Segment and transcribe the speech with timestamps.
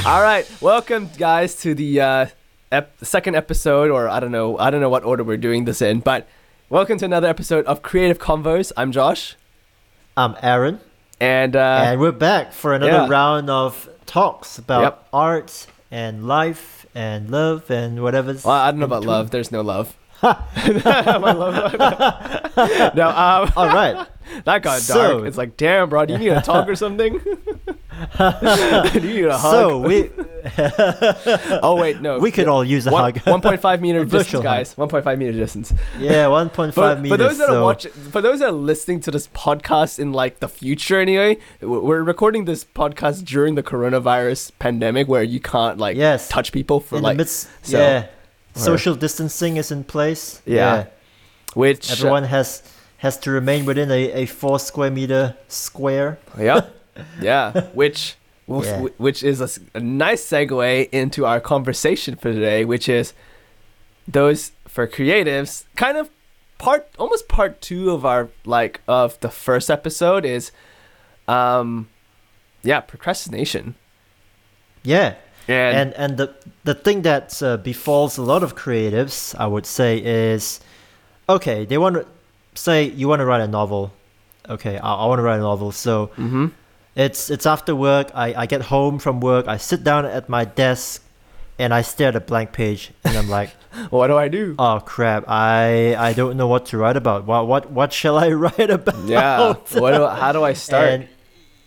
[0.06, 2.26] All right, welcome guys to the uh,
[2.72, 5.82] ep- second episode, or I don't know, I don't know what order we're doing this
[5.82, 6.26] in, but
[6.70, 8.72] welcome to another episode of Creative Convos.
[8.78, 9.36] I'm Josh,
[10.16, 10.80] I'm Aaron,
[11.20, 13.08] and uh, and we're back for another yeah.
[13.08, 15.08] round of talks about Yep.
[15.12, 18.44] art and life and love and whatever's.
[18.44, 19.16] well, I don't know about between.
[19.16, 19.30] love.
[19.30, 20.30] There's no love- no,
[23.08, 24.06] um, All right.
[24.44, 25.24] That got dark.
[25.24, 27.18] It's like, damn, bro, do you need a talk or something?
[28.18, 29.52] do you need a hug?
[29.52, 30.10] so we
[31.62, 33.42] oh wait, no, we could all use a One, hug.
[33.42, 34.74] 1.5 meter distance, guys.
[34.74, 35.72] 1.5 meter distance.
[35.98, 37.10] yeah, 1.5 For, meters.
[37.10, 40.12] for those that so are watching, for those that are listening to this podcast in
[40.12, 45.78] like the future, anyway, we're recording this podcast during the coronavirus pandemic, where you can't
[45.78, 46.28] like Yes.
[46.28, 48.06] touch people for in like midst, so- yeah,
[48.54, 50.40] social distancing is in place.
[50.46, 50.86] Yeah.
[51.54, 52.62] which uh, everyone has
[53.00, 56.18] has to remain within a, a four square meter square.
[56.38, 56.66] yeah,
[57.20, 58.16] yeah, which.
[58.48, 58.88] Yeah.
[58.98, 63.12] Which is a nice segue into our conversation for today, which is
[64.08, 66.10] those for creatives, kind of
[66.58, 70.50] part, almost part two of our like of the first episode is,
[71.28, 71.88] um,
[72.64, 73.76] yeah, procrastination.
[74.82, 75.14] Yeah,
[75.68, 79.66] And, and and the the thing that uh, befalls a lot of creatives, I would
[79.66, 80.58] say, is
[81.28, 81.64] okay.
[81.64, 82.06] They want to
[82.54, 83.92] say you want to write a novel.
[84.48, 85.72] Okay, I, I want to write a novel.
[85.72, 86.46] So hmm
[86.96, 88.10] it's it's after work.
[88.14, 89.46] I, I get home from work.
[89.46, 91.02] I sit down at my desk,
[91.58, 93.50] and I stare at a blank page, and I'm like,
[93.90, 94.56] what do I do?
[94.58, 95.24] oh crap!
[95.28, 97.26] I I don't know what to write about.
[97.26, 99.04] What what what shall I write about?
[99.06, 100.88] Yeah, what do, how do I start?
[100.90, 101.08] And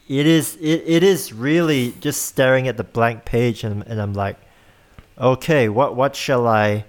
[0.10, 4.14] it is it, it is really just staring at the blank page and, and I'm
[4.14, 4.36] like,
[5.18, 6.84] okay, what what shall I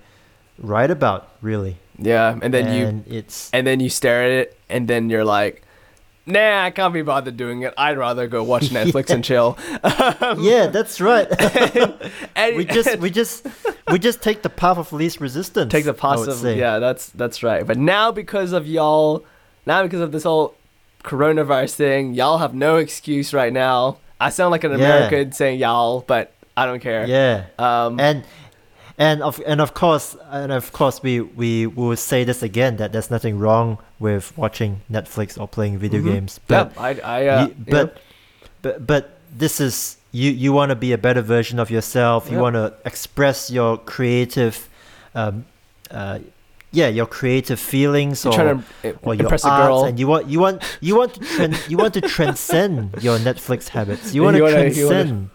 [0.58, 1.78] write about really?
[1.98, 5.24] Yeah, and then you and it's and then you stare at it, and then you're
[5.24, 5.62] like,
[6.26, 7.74] Nah, I can't be bothered doing it.
[7.76, 9.58] I'd rather go watch Netflix and chill.
[10.42, 11.28] yeah, that's right.
[12.36, 13.46] And- we just we just
[13.90, 15.70] we just take the path of least resistance.
[15.70, 16.58] take the path of say.
[16.58, 17.66] Yeah, that's that's right.
[17.66, 19.24] But now because of y'all,
[19.66, 20.54] now because of this whole
[21.04, 23.98] coronavirus thing, y'all have no excuse right now.
[24.20, 24.76] I sound like an Yeah.
[24.78, 27.06] American saying y'all, but I don't care.
[27.06, 27.44] Yeah.
[27.58, 28.24] Um, and
[28.98, 32.92] and of and of course and of course we we will say this again that
[32.92, 36.12] there's nothing wrong with watching Netflix or playing video Mhm.
[36.12, 36.40] games.
[36.48, 38.00] yeah, But I, I, uh, you- but, know,
[38.62, 39.04] but but
[39.36, 42.72] this is you you want to be a better version of yourself you want to
[42.84, 44.68] express your creative
[45.16, 45.44] um
[45.90, 46.18] uh
[46.70, 50.38] yeah your creative feelings you're or to uh, or your art and you want you
[50.40, 54.46] want you want to tran- you want to transcend your Netflix habits you want You
[54.46, 55.30] to wanna- you wanna- transcend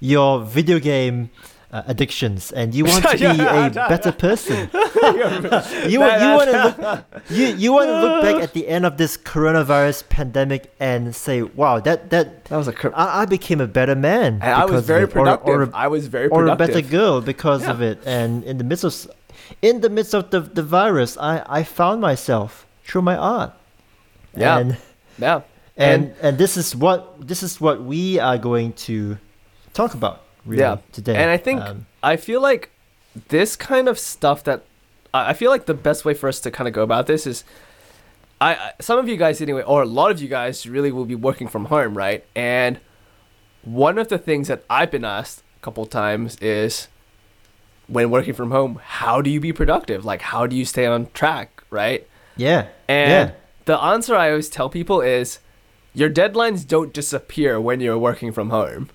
[0.00, 1.30] your video game
[1.70, 4.80] uh, addictions and you want to be Yeah, a better person you,
[5.44, 8.96] That- you want to look you you want to look back at the end of
[8.96, 12.72] this coronavirus pandemic and say wow that that that was a.
[12.72, 14.40] cr- I, I became a better man.
[14.40, 15.54] And I was very it, or- productive.
[15.54, 17.70] Or, a, I was very or a better girl because Yeah.
[17.72, 17.98] of it.
[18.06, 18.94] And in the midst of,
[19.60, 23.52] in the midst of the, the virus, I, I found myself through my art.
[24.34, 24.58] Yeah.
[24.58, 24.76] And,
[25.18, 25.40] yeah.
[25.76, 29.18] and and this is what this is what we are going to
[29.74, 30.78] talk about really Yeah.
[30.92, 31.14] today.
[31.16, 32.70] And I think Um, I feel like
[33.28, 34.62] this kind of stuff that
[35.14, 37.44] I feel like the best way for us to kind of go about this is
[38.40, 41.06] I I- some of you guys anyway or a lot of you guys really will
[41.06, 42.24] be working from home, right?
[42.36, 42.78] And
[43.62, 46.88] one of the things that I've been asked a couple times is
[47.88, 50.04] when working from home, how do you be productive?
[50.04, 52.06] Like how do you stay on track, right?
[52.36, 52.66] yeah.
[52.86, 53.34] And yeah.
[53.64, 55.40] the answer I always tell people is
[55.94, 58.90] your deadlines don't disappear when you're working from home.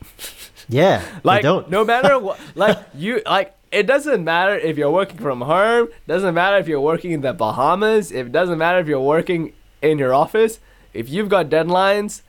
[0.70, 1.02] Yeah.
[1.24, 1.68] Like don't.
[1.68, 5.88] no matter what, like you like it doesn't matter if you're working from home.
[6.06, 8.10] Doesn't matter if you're working in the Bahamas.
[8.10, 10.58] It doesn't matter if you're working in your office.
[10.92, 12.22] If you've got deadlines,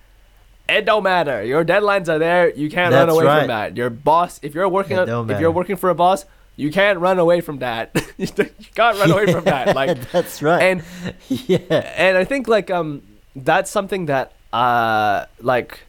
[0.69, 1.43] it don't matter.
[1.43, 2.49] Your deadlines are there.
[2.51, 3.39] You can't run away right.
[3.39, 3.75] from that.
[3.75, 6.25] Your boss, if you're working, on, if you're working for a boss,
[6.55, 7.91] you can't run away from that.
[8.17, 9.75] you can't run away from that.
[9.75, 10.61] Like that's right.
[10.61, 10.83] and
[11.27, 11.93] yeah.
[11.97, 13.01] and I think like um
[13.35, 15.79] that's something that uh like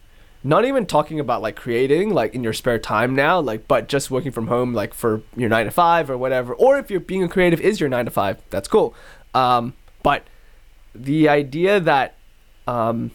[0.45, 4.11] not even talking about like creating like in your spare time now like but just
[4.11, 7.23] working from home like for your 9 to 5 or whatever or if you're being
[7.23, 8.93] a creative is your 9 to 5 that's cool.
[9.33, 9.73] Um
[10.03, 10.23] but
[10.93, 12.15] the idea that
[12.67, 13.11] um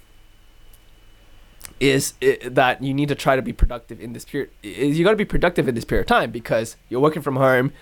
[1.80, 5.04] is i that you need to try to be productive in this period is you
[5.04, 7.72] got to be productive in this period of time because you're working from home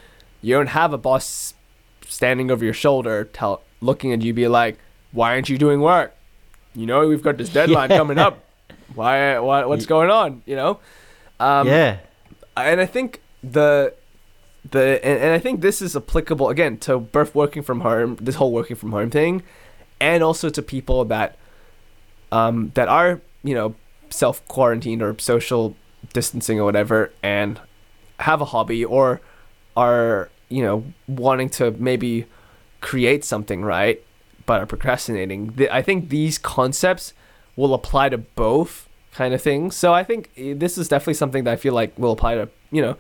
[0.43, 1.55] you don't have a boss
[2.07, 4.79] standing over your shoulder tell looking at you be like
[5.13, 6.15] why aren't you doing work?
[6.75, 7.97] You know we've got this deadline Yeah.
[7.97, 8.45] coming up
[8.95, 10.79] why what, what's going on you know
[11.41, 11.99] um yeah.
[12.57, 13.95] and I think the
[14.71, 18.37] the and, and I think this is applicable again to both working from home, this
[18.37, 19.43] whole working from home thing,
[20.01, 21.37] and also to people that
[22.33, 23.75] um that are you know
[24.11, 25.77] self quarantined or social
[26.13, 27.61] distancing or whatever and
[28.21, 29.21] have a hobby or
[29.77, 32.25] are you know wanting to maybe
[32.81, 34.03] create something right
[34.47, 37.13] but are procrastinating i think these concepts
[37.57, 41.45] will apply to both kind of things so i think eh, this is definitely something
[41.45, 42.97] that i feel like will apply to you know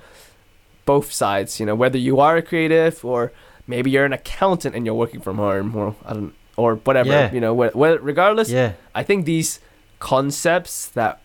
[0.86, 3.32] both sides you know whether you are a creative or
[3.66, 7.32] maybe you're an accountant and you're working from home or i don't or whatever Yeah.
[7.32, 8.72] you know wh- wh- regardless Yeah.
[8.94, 9.60] I think these
[9.98, 11.20] concepts that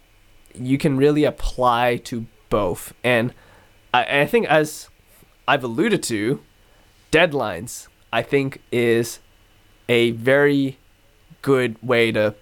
[0.54, 2.94] you can really apply to both.
[3.06, 3.34] And
[3.94, 4.90] I, I think, as
[5.48, 6.42] I've alluded to,
[7.12, 9.20] deadlines, I think, is
[9.88, 10.78] a very
[11.42, 12.36] good way to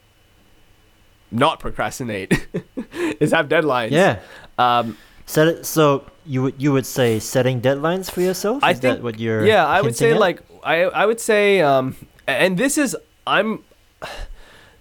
[1.32, 2.48] not procrastinate,
[3.20, 3.92] is have deadlines.
[3.92, 4.20] Yeah.
[4.58, 8.64] Um, Set it, so you would you would say setting deadlines for yourself?
[8.64, 10.20] I Is that what you're yeah i would say at?
[10.20, 11.96] like i i would say um
[12.26, 12.98] and this is
[13.28, 13.64] i'm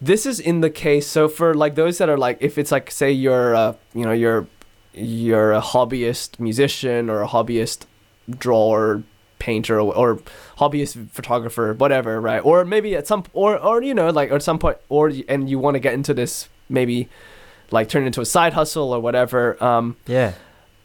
[0.01, 2.91] this is in the case so for like those that are like if it's like
[2.91, 4.47] say you're uh you know you're
[4.95, 7.85] you're a hobbyist musician or a hobbyist
[8.39, 9.03] drawer
[9.39, 10.21] painter or, or
[10.59, 14.59] hobbyist photographer whatever right or maybe at some or or you know like at some
[14.59, 17.09] point or and you want to get into this maybe
[17.71, 20.33] like turn into a side hustle or whatever um Yeah.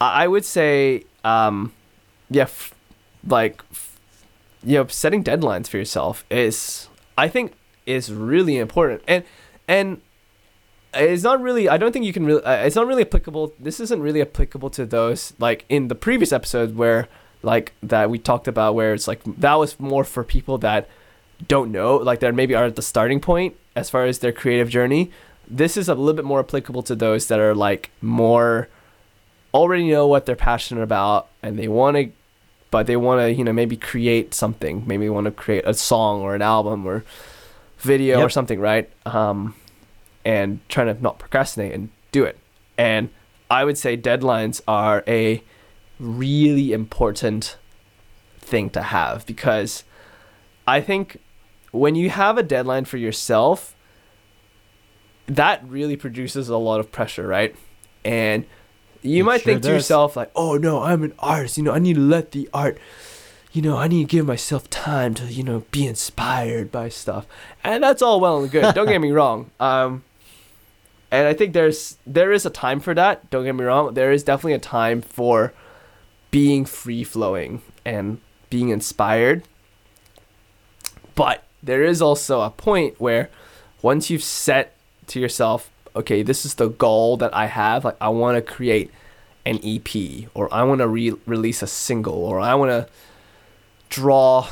[0.01, 1.71] I I would say, um,
[2.29, 2.73] yeah, f-
[3.25, 3.97] like, f-
[4.63, 7.53] you know, setting deadlines for yourself is, I think,
[7.85, 9.23] is really important, and
[9.67, 10.01] and
[10.93, 11.69] it's not really.
[11.69, 12.43] I don't think you can really.
[12.43, 13.53] Uh, it's not really applicable.
[13.59, 17.07] This isn't really applicable to those like in the previous episode where
[17.43, 20.87] like that we talked about where it's like that was more for people that
[21.47, 24.69] don't know like that maybe are at the starting point as far as their creative
[24.69, 25.11] journey.
[25.47, 28.69] This is a little bit more applicable to those that are like more
[29.53, 32.09] already know what they're passionate about and they want to
[32.71, 34.83] but they want to you know maybe create something.
[34.87, 37.03] Maybe want to create a song or an album or
[37.79, 38.89] video or something right?
[39.05, 39.55] Um
[40.25, 42.37] and trying to not procrastinate and do it.
[42.77, 43.09] And
[43.51, 45.43] i would say deadlines are a
[45.99, 47.57] really important
[48.39, 49.83] thing to have because
[50.67, 51.17] i think
[51.71, 53.75] when you have a deadline for yourself
[55.27, 57.55] that really produces a lot of pressure right?
[58.03, 58.45] And
[59.01, 59.75] you It might sure think to does.
[59.75, 61.57] yourself like oh no i'm an artist.
[61.57, 62.77] You know i need to let the art
[63.53, 67.25] you know i need to give myself time to you know be inspired by stuff.
[67.63, 68.75] And that's all well and good.
[68.75, 69.51] Don't get me wrong.
[69.59, 70.03] Um
[71.11, 73.29] and i think there's there is a time for that.
[73.29, 73.93] Don't get me wrong.
[73.93, 75.53] There is definitely a time for
[76.33, 78.19] being free flowing and
[78.49, 79.43] being inspired
[81.15, 83.29] but there is also a point where
[83.81, 84.75] once you've set
[85.07, 88.89] to yourself okay this is the goal that i have like i want to create
[89.45, 89.89] an ep
[90.33, 92.87] or i want to re- release a single or i want to
[93.89, 94.47] draw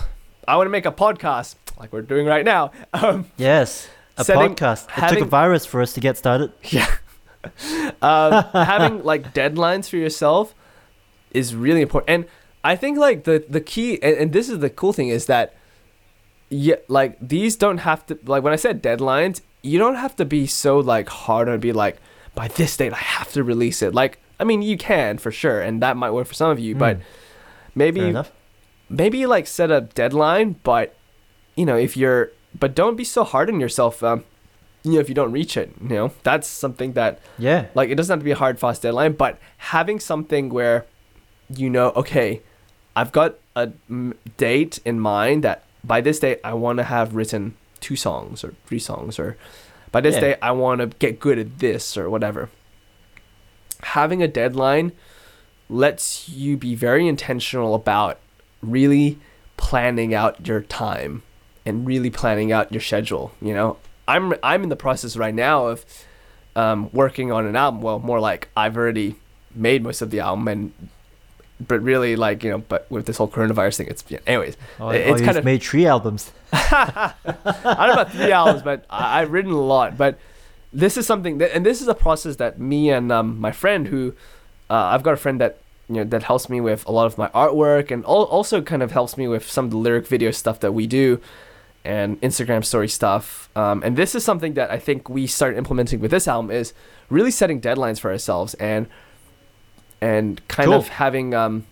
[0.48, 3.90] i want to make a podcast like we're doing right now um, Yes.
[4.18, 4.86] A Setting- podcast.
[4.98, 6.52] It took a virus for us to get started.
[6.70, 6.86] yeah
[8.04, 10.54] um, having like deadlines for yourself
[11.34, 12.26] is really important and
[12.64, 15.56] i think like the the key and, and this is the cool thing is that
[16.50, 20.26] yeah like these don't have to like when i said deadlines you don't have to
[20.26, 21.98] be so like hard on be like
[22.36, 25.62] by this date i have to release it like i mean you can for sure
[25.62, 27.02] and that might work for some of you but Mm,
[27.76, 28.32] maybe fair enough.
[28.90, 30.96] maybe like set a deadline but
[31.56, 34.26] you know if you're but don't be so hard on yourself um
[34.84, 37.68] you know if you don't reach it you know that's something that Yeah.
[37.76, 40.86] like it doesn't have to be a hard fast deadline but having something where
[41.56, 42.42] you know okay
[42.96, 43.70] i've got a
[44.38, 48.54] date in mind that by this date i want to have written two songs or
[48.66, 49.38] three songs or
[49.92, 50.22] by this Yeah.
[50.22, 52.50] date i want to get good at this or whatever.
[53.84, 54.92] Having a deadline
[55.68, 58.20] lets you be very intentional about
[58.62, 59.18] really
[59.58, 61.24] planning out your time
[61.66, 63.78] and really planning out your schedule you know?
[64.08, 65.86] I'm i'm in the process right now of
[66.56, 67.82] um, working on an album.
[67.82, 69.16] Well more like i've already
[69.56, 70.74] made most of the album and
[71.68, 74.94] but really like you know but with this whole coronavirus thing it's yeah, anyways Or,
[74.94, 76.32] It's or you've kind of- made three albums.
[76.54, 79.98] I don't know about three albums, but I, I've written a lot.
[79.98, 80.18] But
[80.74, 83.88] this is something that, and this is a process that me and um, my friend,
[83.88, 84.14] who
[84.70, 85.58] uh, I've got a friend that
[85.90, 88.84] you know that helps me with a lot of my artwork, and al- also kind
[88.84, 91.20] of helps me with some of the lyric video stuff that we do,
[91.84, 93.50] and Instagram story stuff.
[93.56, 96.74] Um, and this is something that I think we started implementing with this album is
[97.10, 98.88] really setting deadlines for ourselves and
[100.02, 100.78] and kind Cool.
[100.80, 101.66] of having um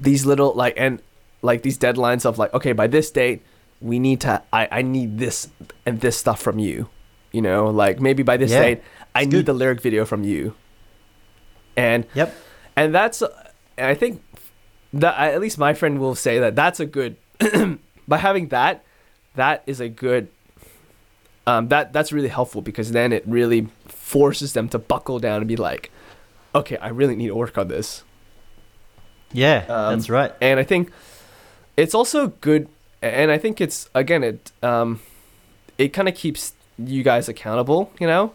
[0.00, 1.00] these little like and
[1.42, 3.42] like these deadlines of like okay by this date
[3.80, 5.48] we need to i i need this
[5.86, 6.88] and this stuff from you
[7.32, 8.82] you know like maybe by this Yeah, date
[9.14, 10.54] i need the lyric video from you
[11.76, 12.34] and Yep.
[12.76, 14.22] and that's and i think
[14.92, 17.16] that at least my friend will say that that's a good
[18.08, 18.84] by having that
[19.34, 20.28] that is a good
[21.44, 25.48] um, that that's really helpful because then it really forces them to buckle down and
[25.48, 25.90] be like,
[26.54, 28.04] okay, I really need to work on this.
[29.32, 30.32] Yeah, Um, that's right.
[30.40, 30.90] And I think
[31.76, 32.68] it's also good,
[33.00, 35.00] and I think it's again it um,
[35.78, 38.32] it kind of keeps you guys accountable, you know.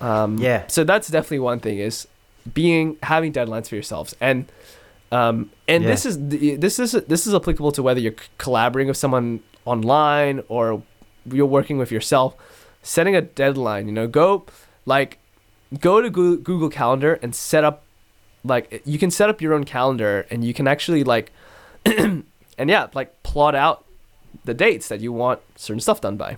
[0.00, 0.66] Um, Yeah.
[0.68, 2.06] So that's definitely one thing is
[2.54, 4.46] being having deadlines for yourselves, and
[5.10, 5.90] um, and Yeah.
[5.90, 10.82] this is this is this is applicable to whether you're collaborating with someone online or
[11.30, 12.34] you're working with yourself.
[12.84, 14.44] Setting a deadline, you know, go
[14.86, 15.18] like
[15.80, 17.84] go to Google Calendar and set up
[18.44, 21.30] like you can set up your own calendar and you can actually like
[21.86, 22.24] and
[22.58, 23.84] yeah like plot out
[24.44, 26.36] the dates that you want certain stuff done by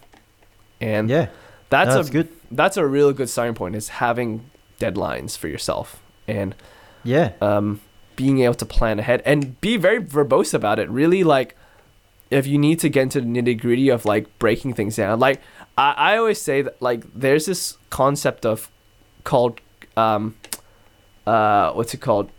[0.81, 1.29] and yeah,
[1.71, 2.29] that's, that's a good.
[2.51, 6.55] that's a real good starting point is having deadlines for yourself and
[7.03, 7.81] Yeah, um,
[8.17, 10.89] being able to plan ahead and be very verbose about it.
[10.91, 11.57] Really, like
[12.31, 15.41] if you need to get into the nitty gritty of like breaking things down, like
[15.79, 18.71] I, I always say that like there's this concept of
[19.25, 19.61] called
[19.97, 20.37] um,
[21.27, 22.31] uh, what's it called?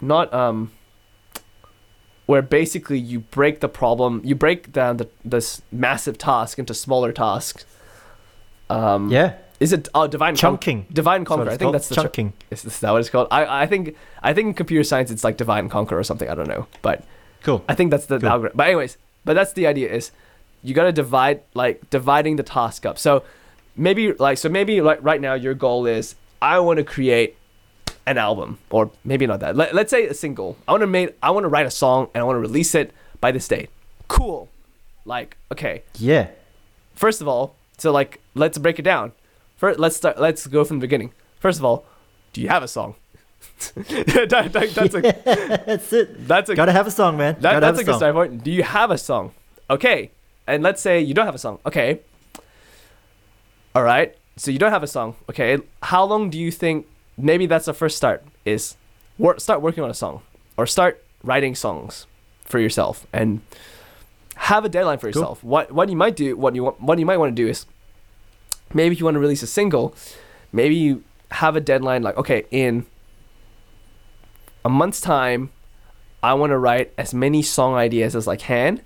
[0.00, 0.70] Not um,
[2.26, 7.12] where basically you break the problem, you break down the this massive task into smaller
[7.12, 7.64] tasks.
[8.70, 10.86] Um, yeah, Is it oh divine Con- chunking.
[10.92, 11.46] divine conquer?
[11.46, 12.34] I think called, that's the chunking.
[12.50, 13.28] is, is that what it's called?
[13.30, 16.28] I, I think I think in computer science it's like divine conquer or something.
[16.28, 17.04] I don't know, but
[17.42, 17.64] Cool.
[17.68, 18.28] I think that's the Cool.
[18.28, 18.56] algorithm.
[18.56, 20.10] But anyways, but that's the idea is
[20.62, 22.98] you gotta divide like dividing the task up.
[22.98, 23.22] So
[23.78, 27.36] maybe like so maybe like right now your goal is I want to create
[28.06, 29.56] an album or maybe not that.
[29.56, 30.56] Let, let's say a single.
[30.66, 32.74] I want to make I want to write a song and I want to release
[32.74, 33.70] it by this date.
[34.08, 34.48] Cool.
[35.04, 36.28] Like okay, Yeah,
[36.94, 39.12] first of all, so like let's break it down.
[39.56, 40.20] First, let's start.
[40.20, 41.12] Let's go from the beginning.
[41.40, 41.84] First of all,
[42.32, 42.94] do you have a song?
[43.74, 45.00] That- that- that's a
[45.66, 46.28] that's it.
[46.28, 47.36] that's a Gotta have a song, man.
[47.40, 48.44] that, that's a a good starting point.
[48.44, 49.32] Do you have a song?
[49.70, 50.10] Okay,
[50.46, 51.58] and let's say you don't have a song.
[51.66, 52.00] Okay,
[53.78, 54.16] all right.
[54.36, 55.14] So you don't have a song.
[55.30, 56.86] Okay, how long do you think?
[57.16, 58.24] Maybe that's the first start.
[58.44, 58.76] Is
[59.18, 60.22] work start working on a song
[60.56, 62.06] or start writing songs
[62.44, 63.40] for yourself and
[64.34, 65.22] have a deadline for Cool.
[65.22, 65.44] yourself.
[65.44, 67.66] What what you might do, what you want, what you might want to do is
[68.74, 69.94] maybe if you want to release a single,
[70.52, 72.84] maybe you have a deadline like okay in
[74.64, 75.50] a month's time
[76.20, 78.80] I want to write as many song ideas as I can.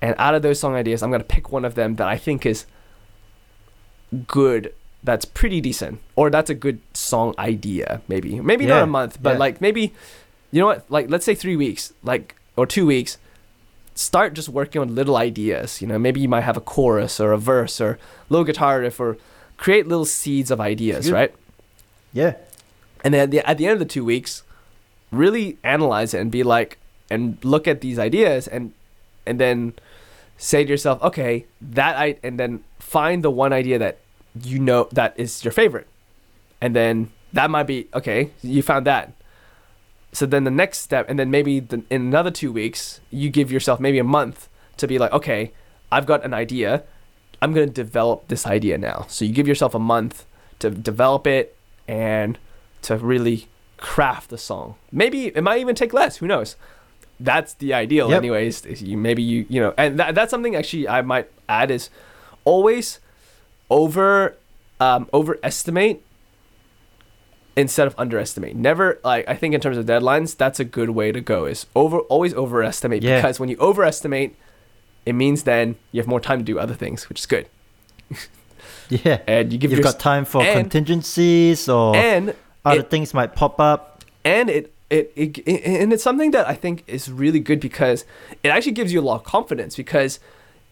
[0.00, 2.16] And out of those song ideas, I'm going to pick one of them that I
[2.16, 2.64] think is
[4.26, 8.40] good, that's pretty decent, or that's a good song idea, maybe.
[8.40, 9.38] Maybe not a month, but yeah.
[9.38, 9.92] like maybe,
[10.50, 10.90] you know what?
[10.90, 13.18] Like, let's say three weeks, like, or two weeks.
[13.96, 15.80] Start just working on little ideas.
[15.80, 18.98] You know, maybe you might have a chorus or a verse or low guitar riff
[18.98, 19.18] or
[19.56, 21.32] create little seeds of ideas, right?
[22.12, 22.34] Yeah,
[23.04, 24.42] and then at the, at the end of the two weeks
[25.12, 26.78] really analyze it and be like
[27.10, 28.72] and look at these ideas and
[29.26, 29.74] and then
[30.38, 33.98] say to yourself okay that i and then find the one idea that
[34.42, 35.86] you know that is your favorite
[36.60, 39.12] and then that might be okay you found that
[40.12, 43.50] so then the next step and then maybe the, in another two weeks you give
[43.52, 45.52] yourself maybe a month to be like okay
[45.92, 46.82] i've got an idea
[47.42, 50.26] i'm going to develop this idea now so you give yourself a month
[50.58, 52.38] to develop it and
[52.82, 54.76] to really craft the song.
[54.92, 56.16] Maybe it might even take less.
[56.18, 56.56] Who knows?
[57.20, 58.18] That's the ideal, Yep.
[58.18, 58.82] anyways.
[58.82, 61.90] You maybe you you know, and that, that's something actually I might add is
[62.44, 63.00] always
[63.70, 64.36] over
[64.80, 66.02] um, overestimate
[67.56, 68.56] instead of underestimate.
[68.56, 71.44] Never like I think in terms of deadlines, that's a good way to go.
[71.46, 73.16] Is over always overestimate Yeah.
[73.18, 74.36] because when you overestimate,
[75.06, 77.46] it means then you have more time to do other things, which is good.
[78.88, 79.20] yeah.
[79.26, 83.14] And you give You've your got time for and- contingencies or and other it- things
[83.14, 84.04] might pop up.
[84.24, 88.04] and it, it, it, it and it's something that I think is really good because
[88.42, 90.20] it actually gives you a lot of confidence because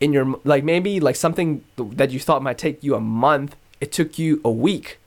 [0.02, 3.90] in your like maybe like something that you thought might take you a month it
[3.92, 4.98] took you a week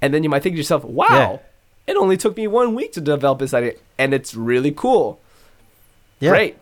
[0.00, 1.38] and then you might think to yourself wow Yeah.
[1.92, 5.20] it only took me one week to develop this idea and it's really cool
[6.20, 6.30] Yeah.
[6.30, 6.56] great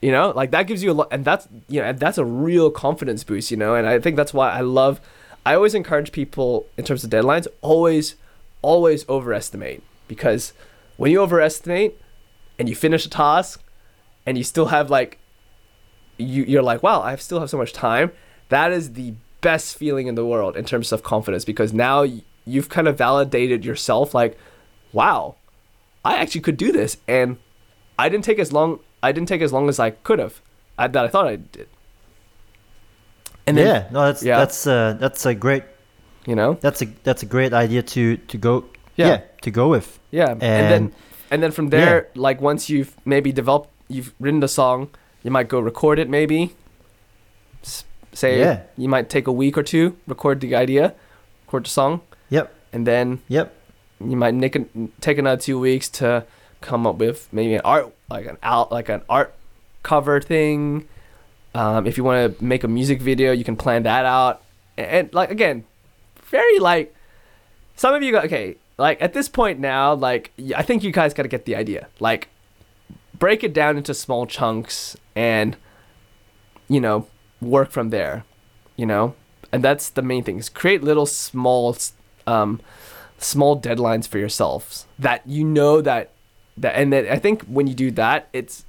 [0.00, 2.24] you know like that gives you a lot and that's you know and that's a
[2.24, 5.00] real confidence boost you know and i think that's why i love
[5.44, 8.14] i always encourage people in terms of deadlines always
[8.62, 10.52] always overestimate because
[10.96, 12.00] when you overestimate
[12.60, 13.60] and you finish a task
[14.24, 15.17] and you still have like
[16.18, 18.10] you you're like wow i still have so much time
[18.48, 22.04] that is the best feeling in the world in terms of confidence because now
[22.44, 24.36] you've kind of validated yourself like
[24.92, 25.34] wow
[26.04, 27.36] i actually could do this and
[27.98, 30.40] i didn't take as long i didn't take as long as i could have
[30.76, 31.68] that i thought i did
[33.46, 34.38] and then yeah, no, that's Yeah.
[34.38, 35.62] that's uh, that's a great
[36.26, 38.64] you know that's a that's a great idea to to go
[38.96, 39.08] Yeah.
[39.08, 39.98] yeah, to go with.
[40.10, 40.92] Yeah, and, then And-
[41.30, 44.88] and then from there, like once you've maybe developed, you've written the song,
[45.22, 46.54] you might go record it maybe,
[48.12, 48.60] say Yeah.
[48.76, 50.94] you might take a week or two, record the idea,
[51.46, 52.52] record the song, Yep.
[52.72, 53.54] and then Yep.
[54.00, 54.34] you might
[55.00, 56.24] take another two weeks to
[56.60, 59.34] come up with maybe an art like an out like an art
[59.82, 60.86] cover thing.
[61.54, 64.42] Um, if you want to make a music video, you can plan that out.
[64.76, 65.64] And, and like again,
[66.24, 66.94] very like
[67.76, 68.56] some of you got okay.
[68.76, 71.88] Like at this point now, like I think you guys got to get the idea.
[72.00, 72.28] Like
[73.18, 75.56] break it down into small chunks and
[76.68, 77.06] you know
[77.40, 78.24] work from there.
[78.76, 79.14] You know,
[79.52, 81.76] and that's the main thing is create little small
[82.26, 82.60] um,
[83.18, 86.10] small deadlines for yourselves that you know that
[86.56, 88.64] that and that I think when you do that it's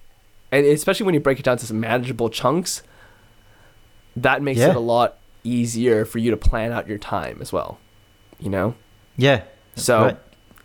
[0.51, 2.82] and especially when you break it down to some manageable chunks
[4.15, 4.70] that makes Yeah.
[4.72, 7.79] it a lot easier for you to plan out your time as well
[8.39, 8.74] you know
[9.18, 9.44] Yeah.
[9.75, 10.18] so right.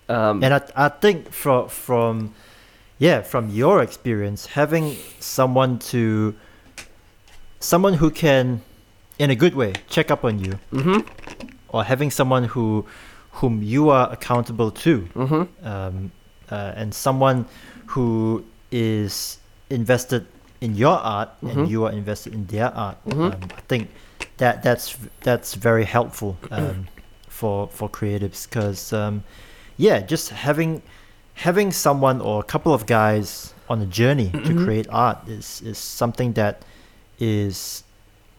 [0.08, 2.34] um And I, I think from from
[3.04, 6.34] yeah from your experience having someone to
[7.60, 8.60] someone who can
[9.18, 10.52] in a good way check up on you.
[10.72, 11.04] Mhm
[11.74, 12.66] or having someone who
[13.40, 14.92] whom you are accountable to.
[15.14, 16.10] Mhm um,
[16.54, 17.44] uh, and someone
[17.92, 19.38] who is
[19.70, 20.22] invested
[20.60, 21.50] in your art Mhm.
[21.50, 22.96] and you are invested in their art.
[23.06, 23.32] Mhm.
[23.34, 23.84] um, I think
[24.42, 24.86] that that's
[25.26, 26.86] that's very helpful um,
[27.28, 28.40] for for creatives.
[28.48, 29.14] Because um,
[29.86, 30.70] yeah just having
[31.34, 34.64] having someone or a couple of guys on a journey to Mhm.
[34.64, 36.62] create art is is something that
[37.18, 37.82] is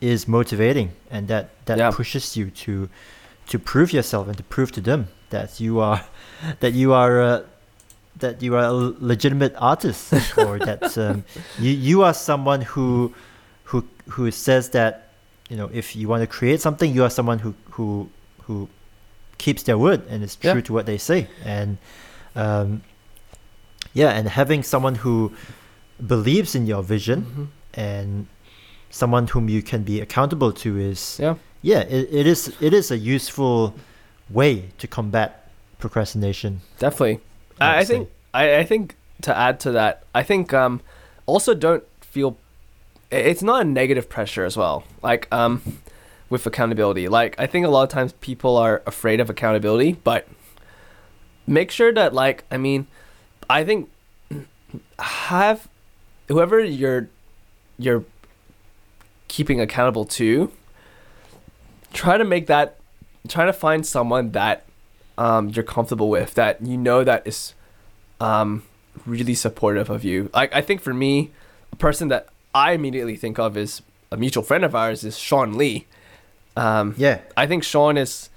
[0.01, 1.91] is motivating and that that Yeah.
[1.91, 2.89] pushes you to
[3.47, 6.01] to prove yourself and to prove to them that you are
[6.59, 7.41] that you are uh,
[8.19, 11.23] that you are a legitimate artist or that um,
[11.59, 13.13] you you are someone who
[13.65, 15.09] who who says that
[15.49, 18.09] you know if you want to create something you are someone who who
[18.47, 18.67] who
[19.37, 20.51] keeps their word and is Yeah.
[20.53, 21.77] true to what they say and
[22.35, 22.81] um,
[23.93, 25.31] yeah and having someone who
[26.05, 27.47] believes in your vision Mhm.
[27.73, 28.27] and
[28.89, 31.35] someone whom you can be accountable to is yeah.
[31.61, 33.73] yeah it, it is it is a useful
[34.29, 35.47] way to combat
[35.79, 36.61] procrastination.
[36.79, 37.19] Definitely.
[37.59, 40.81] I I, I think I, I think to add to that I think um
[41.25, 42.37] also don't feel
[43.11, 44.83] it's not a negative pressure as well.
[45.03, 45.61] Like um
[46.29, 47.07] with accountability.
[47.07, 50.27] Like I think a lot of times people are afraid of accountability but
[51.47, 52.87] make sure that like I mean
[53.49, 53.89] I think
[54.99, 55.67] have
[56.27, 57.07] whoever you're
[57.77, 58.03] you're
[59.27, 60.51] keeping accountable to
[61.93, 62.77] try to make that
[63.27, 64.65] try to find someone that
[65.17, 67.53] um, you're comfortable with that you know that is
[68.19, 68.63] um,
[69.05, 70.29] really supportive of you.
[70.33, 71.31] Like i think for me
[71.71, 73.81] a person that i immediately think of is
[74.11, 75.85] a mutual friend of ours is sean lee.
[76.57, 77.19] Um, yeah.
[77.35, 78.29] I think Sean is,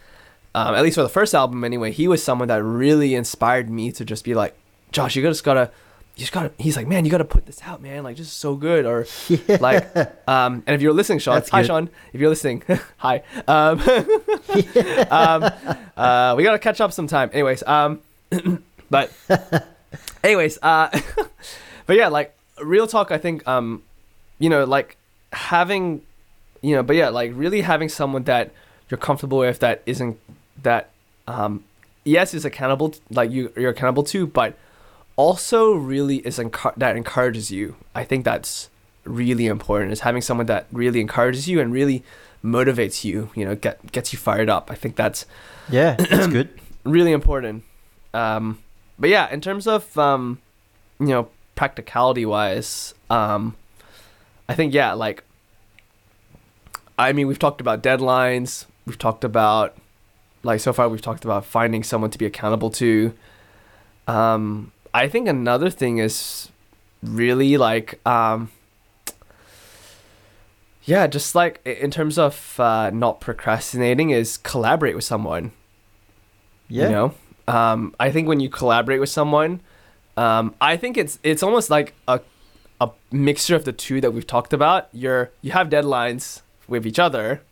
[0.66, 3.92] um, at least for the first album anyway, he was someone that really inspired me
[3.92, 4.56] to just be like,
[4.92, 5.70] Josh, you just gotta,
[6.16, 6.52] you just gotta.
[6.58, 8.02] He's like, man, you gotta put this out, man.
[8.02, 8.86] Like, this is so good.
[8.86, 9.06] Or
[9.60, 9.96] like,
[10.28, 11.66] um, and if you're listening, Sean, That's hi, good.
[11.66, 11.90] Sean.
[12.12, 12.62] If you're listening,
[12.96, 13.22] hi.
[13.46, 13.80] Um,
[15.10, 15.52] um,
[15.96, 17.30] uh, we gotta catch up sometime.
[17.32, 18.00] Anyways, um,
[18.90, 19.12] but,
[20.24, 20.88] anyways, uh,
[21.86, 23.10] but yeah, like real talk.
[23.10, 23.82] I think, um,
[24.38, 24.96] you know, like
[25.32, 26.02] having
[26.62, 28.50] you know but yeah like really having someone that
[28.88, 30.18] you're comfortable with that isn't
[30.62, 30.90] that
[31.26, 31.64] um
[32.04, 34.56] yes is accountable like you you're accountable to but
[35.16, 38.70] also really is encour- that encourages you i think that's
[39.04, 42.02] really important is having someone that really encourages you and really
[42.44, 45.26] motivates you you know get gets you fired up i think that's
[45.70, 46.48] yeah that's good
[46.88, 47.64] really important.
[48.14, 48.58] Um,
[48.98, 50.40] but yeah, in terms of um,
[50.98, 53.56] you know practicality wise, um,
[54.48, 55.22] I think yeah, like
[56.98, 58.66] I mean, we've talked about deadlines.
[58.86, 59.76] We've talked about
[60.42, 63.12] like so far we've talked about finding someone to be accountable to.
[64.06, 66.50] Um, I think another thing is
[67.02, 68.50] really like um,
[70.84, 75.52] yeah, just like in terms of uh, not procrastinating is collaborate with someone.
[76.68, 77.14] yeah You know,
[77.46, 79.60] um, I think when you collaborate with someone,
[80.16, 82.20] um, I think it's it's almost like a
[82.80, 84.88] a mixture of the two that we've talked about.
[84.92, 87.42] You're you have deadlines with each other,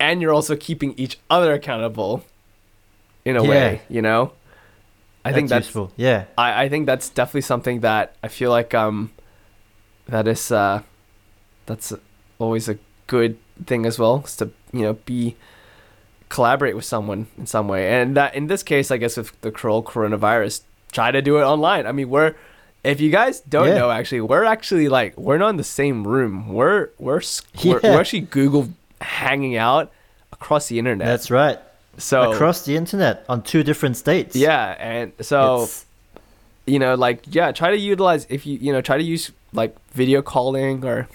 [0.00, 2.24] and you're also keeping each other accountable.
[3.24, 3.50] In a Yeah.
[3.50, 4.32] way, you know.
[5.22, 8.72] I think that's useful yeah I, I think that's definitely something that I feel like
[8.74, 9.12] um
[10.08, 10.80] that is uh
[11.66, 11.92] that's
[12.38, 13.36] always a good
[13.66, 15.36] thing as well is to you know be
[16.30, 19.52] collaborate with someone in some way and that in this case I guess with the
[19.52, 22.34] coronavirus try to do it online I mean we're
[22.82, 23.74] if you guys don't Yeah.
[23.74, 27.20] know actually we're actually like we're not in the same room we're we're
[27.62, 27.92] we're, Yeah.
[27.92, 29.90] we're actually Google hanging out
[30.32, 31.58] across the internet that's right
[31.98, 35.86] so across the internet on two different states yeah and so It's-
[36.66, 39.74] you know like yeah try to utilize if you you know try to use like
[39.92, 41.08] video calling or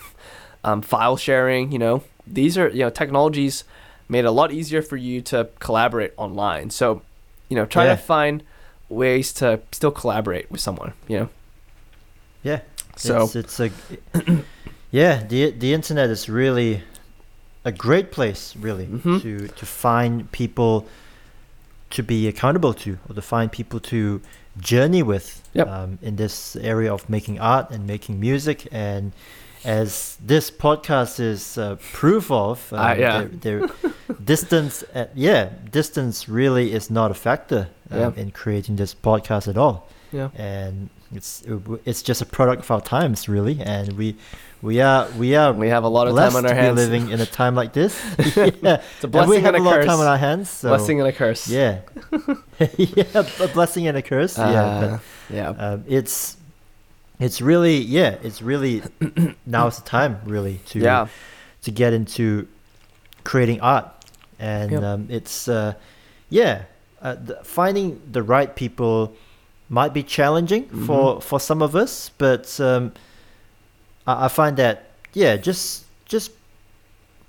[0.66, 1.72] um, file sharing.
[1.72, 3.64] You know, these are you know technologies
[4.10, 6.72] made a lot easier for you to collaborate online.
[6.72, 7.02] So,
[7.50, 7.96] you know, try Yeah.
[7.96, 8.44] to find
[8.90, 10.94] ways to still collaborate with someone.
[11.08, 11.30] You know,
[12.44, 12.60] Yeah.
[12.98, 13.72] so it's, it's a
[14.92, 16.82] yeah the the internet is really
[17.66, 19.22] a great place really Mhm.
[19.22, 20.86] to to find people
[21.90, 24.22] to be accountable to or to find people to
[24.58, 25.68] journey with Yep.
[25.68, 29.12] um, in this area of making art and making music and
[29.64, 33.28] as this podcast is uh, proof of um, Ah, yeah.
[33.42, 33.68] there-
[34.24, 39.58] distance uh, yeah distance really is not a factor um, in creating this podcast at
[39.58, 41.44] all yeah, and it's
[41.86, 44.16] it's just a product of our times really and we
[44.62, 46.76] we are we are we have a lot of time on our hands.
[46.78, 47.94] living in a time like this
[48.36, 48.46] yeah
[48.96, 49.84] it's a blessing and we have and a a lot curse.
[49.86, 51.48] of time on our hands so blessing and a curse.
[51.48, 51.82] yeah
[52.78, 53.04] yeah
[53.40, 55.00] a blessing and a curse yeah Uh,
[55.30, 55.52] yeah.
[55.52, 56.38] but um, it's
[57.20, 58.82] it's really yeah it's really
[59.46, 61.08] now's the time really to yeah.
[61.64, 62.48] to get into
[63.24, 63.88] creating art
[64.40, 64.84] and Yep.
[64.84, 65.74] um, it's uh,
[66.30, 66.64] yeah
[67.02, 69.16] uh, the, finding the right people
[69.70, 70.86] might be challenging Mm-hmm.
[70.86, 72.92] for for some of us but um,
[74.08, 76.32] I, I find that yeah just just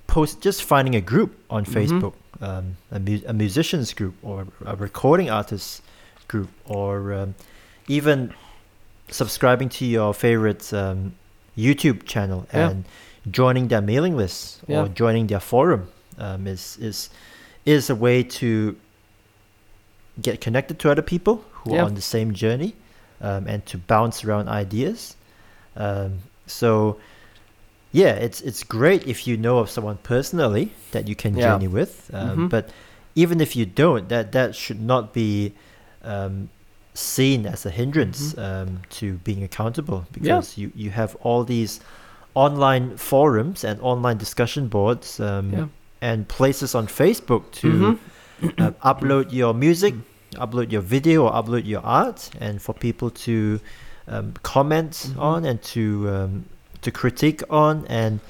[0.07, 1.75] post just finding a group on Mhm.
[1.75, 5.83] facebook um, a, mu- a musicians group or a recording artist
[6.29, 7.35] group or um,
[7.89, 8.33] even
[9.09, 11.15] subscribing to your favorite um,
[11.57, 12.71] youtube channel Yeah.
[12.71, 12.85] and
[13.31, 14.83] joining their mailing list Yeah.
[14.83, 17.11] or joining their forum um, is is
[17.65, 18.77] is a way to
[20.21, 21.83] get connected to other people who Yeah.
[21.83, 22.75] are on the same journey
[23.21, 25.17] um, and to bounce around ideas.
[25.77, 26.97] Um, so
[27.93, 31.43] yeah, it's it's great if you know of someone personally that you can Yeah.
[31.53, 32.11] journey with.
[32.13, 32.49] Um, Mhm.
[32.51, 32.71] But
[33.15, 35.53] even if you don't, that that should not be
[36.05, 36.49] um,
[36.95, 38.43] seen as a hindrance Mhm.
[38.43, 40.13] um, to being accountable Yeah.
[40.13, 41.81] because you you have all these
[42.35, 45.67] online forums and online discussion boards um, Yeah.
[46.01, 47.99] and places on Facebook to Mhm.
[48.59, 49.95] uh, upload your music,
[50.35, 53.61] upload your video, or upload your art, and for people to
[54.09, 55.21] um, comment Mhm.
[55.21, 56.45] on and to um,
[56.83, 58.21] to critique on, and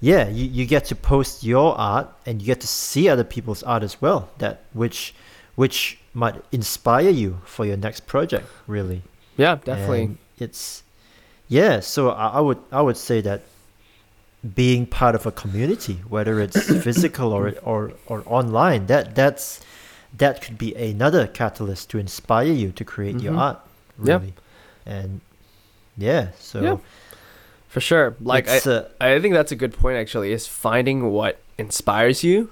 [0.00, 3.62] yeah, you, you get to post your art, and you get to see other people's
[3.64, 4.28] art as well.
[4.38, 5.14] That which
[5.56, 9.02] which might inspire you for your next project, really.
[9.36, 10.02] Yeah, definitely.
[10.02, 10.82] And it's
[11.48, 11.80] yeah.
[11.80, 13.40] So I, I would I would say that
[14.54, 19.60] being part of a community, whether it's physical or or or online, that that's
[20.16, 23.38] that could be another catalyst to inspire you to create your Mhm.
[23.38, 23.58] art.
[24.02, 24.14] Yeah.
[24.14, 24.34] Really.
[24.86, 25.20] And
[25.96, 26.76] yeah, so Yeah.
[27.68, 28.16] For sure.
[28.20, 32.50] Like I, uh, I think that's a good point actually is finding what inspires you.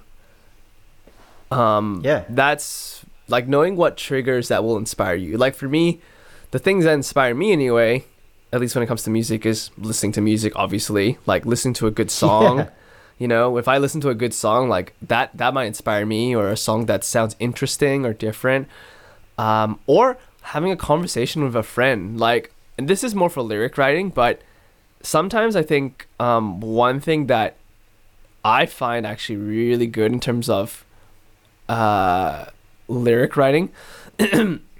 [1.50, 2.24] Um Yeah.
[2.28, 5.36] that's like knowing what triggers that will inspire you.
[5.36, 6.00] Like for me,
[6.50, 8.04] the things that inspire me anyway,
[8.52, 11.86] at least when it comes to music is listening to music obviously, like listening to
[11.86, 12.58] a good song.
[12.58, 12.68] Yeah.
[13.18, 16.34] You know, if I listen to a good song like that that might inspire me
[16.34, 18.68] or a song that sounds interesting or different.
[19.38, 23.78] Um or having a conversation with a friend like and this is more for lyric
[23.78, 24.42] writing, but
[25.02, 27.56] sometimes I think um, one thing that
[28.44, 30.84] I find actually really good in terms of
[31.68, 32.46] uh,
[32.88, 33.72] lyric writing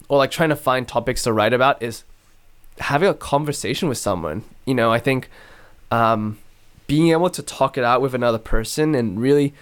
[0.09, 2.05] or like trying to find topics to write about is
[2.79, 4.45] having a conversation with someone.
[4.67, 5.31] You know, I think
[5.91, 6.39] um,
[6.87, 9.53] being able to talk it out with another person and really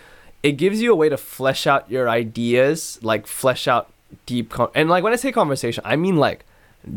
[0.42, 3.90] it gives you a way to flesh out your ideas, like flesh out
[4.26, 6.44] deep con- and like when I say conversation, I mean like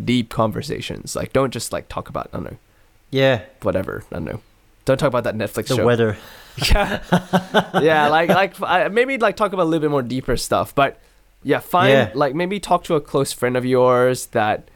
[0.03, 1.15] deep conversations.
[1.15, 2.57] Like don't just like talk about I don't know
[3.09, 4.03] yeah, whatever.
[4.11, 4.41] I don't know.
[4.83, 5.85] Don't talk about that Netflix the show.
[5.85, 6.17] weather.
[6.71, 7.01] Yeah,
[7.81, 8.07] yeah.
[8.07, 10.73] Like like I, maybe like talk about a little bit more deeper stuff.
[10.73, 10.99] But
[11.43, 12.11] yeah, find Yeah.
[12.15, 14.67] like maybe talk to a close friend of yours that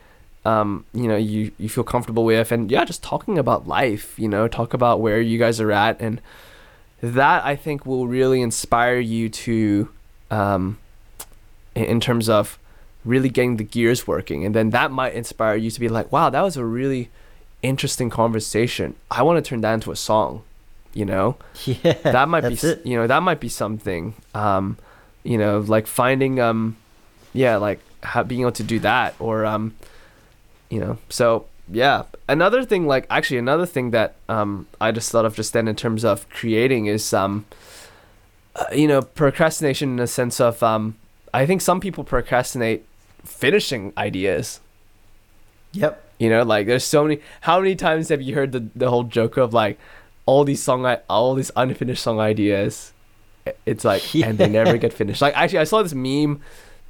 [0.46, 4.18] um you know you you feel comfortable with, and yeah, just talking about life.
[4.18, 6.22] You know, talk about where you guys are at, and
[7.02, 9.90] that I think will really inspire you to
[10.30, 10.78] um
[11.76, 12.58] in, terms of
[13.06, 16.30] really getting the gears working, and then that might inspire you to be like, wow,
[16.30, 17.10] that was a really
[17.62, 18.96] interesting conversation.
[19.10, 20.44] I want to turn that into a song.
[20.94, 22.86] You know Yeah, that might be it.
[22.86, 24.78] you know that might be something um
[25.24, 26.76] you know like finding um
[27.32, 29.74] yeah like ha- being able to do that or um
[30.72, 35.26] you know so yeah another thing like actually another thing that um i just thought
[35.26, 37.46] of just then in terms of creating is um
[38.56, 40.96] uh, you know procrastination in the sense of um
[41.34, 42.84] i think some people procrastinate
[43.24, 44.60] finishing ideas
[45.74, 46.04] Yep.
[46.20, 47.22] you know, like there's so many.
[47.42, 49.80] How many times have you heard the the whole joke of like
[50.26, 52.92] all these song, i- all these unfinished song ideas?
[53.66, 55.22] It's like, and they never get finished.
[55.22, 56.42] Like actually, I saw this meme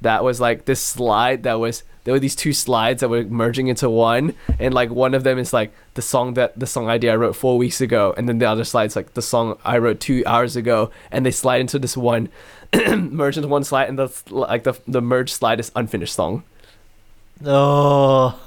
[0.02, 3.68] that was like this slide that was there were these two slides that were merging
[3.68, 7.12] into one and like one of them is like the song that the song idea
[7.12, 10.00] I wrote four weeks ago and then the other slide's like the song I wrote
[10.00, 12.28] two hours ago and they slide into this one
[12.88, 16.42] merge into one slide and the like the the merge slide is unfinished song
[17.44, 18.38] Oh,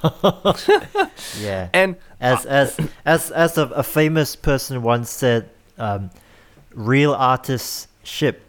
[1.42, 1.68] yeah.
[1.74, 6.12] and As as as as a, a famous person once said, um,
[6.74, 8.42] real artists ship.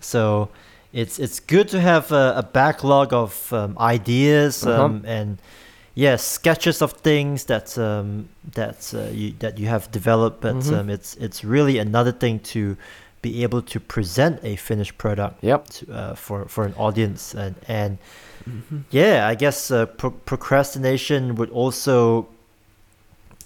[0.00, 0.50] So
[0.92, 4.84] it's it's good to have a, a backlog of um, ideas Uh-huh.
[4.84, 5.38] um, and
[5.94, 10.72] yeah sketches of things that um, that uh, you that you have developed, but Mhm.
[10.80, 12.76] um, it's it's really another thing to
[13.22, 17.54] be able to present a finished product yep to, uh, for for an audience and
[17.68, 17.98] and
[18.90, 22.26] yeah i guess uh, pro- procrastination would also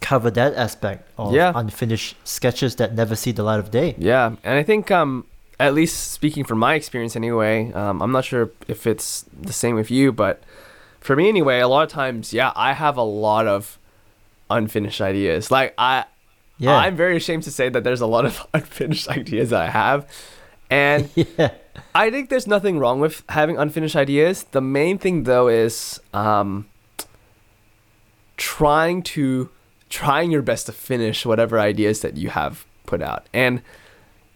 [0.00, 1.52] cover that aspect of Yeah.
[1.54, 5.24] unfinished sketches that never see the light of day Yeah, and I think um,
[5.62, 9.74] at least speaking from my experience anyway, um, I'm not sure if it's the same
[9.74, 10.42] with you, but
[11.00, 13.78] for me anyway, a lot of times, yeah, I have a lot of
[14.50, 15.50] unfinished ideas.
[15.50, 16.04] Like I,
[16.58, 19.70] yeah I'm very ashamed to say that there's a lot of unfinished ideas that I
[19.70, 20.08] have,
[20.70, 21.52] and yeah
[21.94, 24.44] I think there's nothing wrong with having unfinished ideas.
[24.44, 26.68] The main thing though is um,
[28.36, 29.50] trying to
[29.88, 33.26] trying your best to finish whatever ideas that you have put out.
[33.34, 33.62] And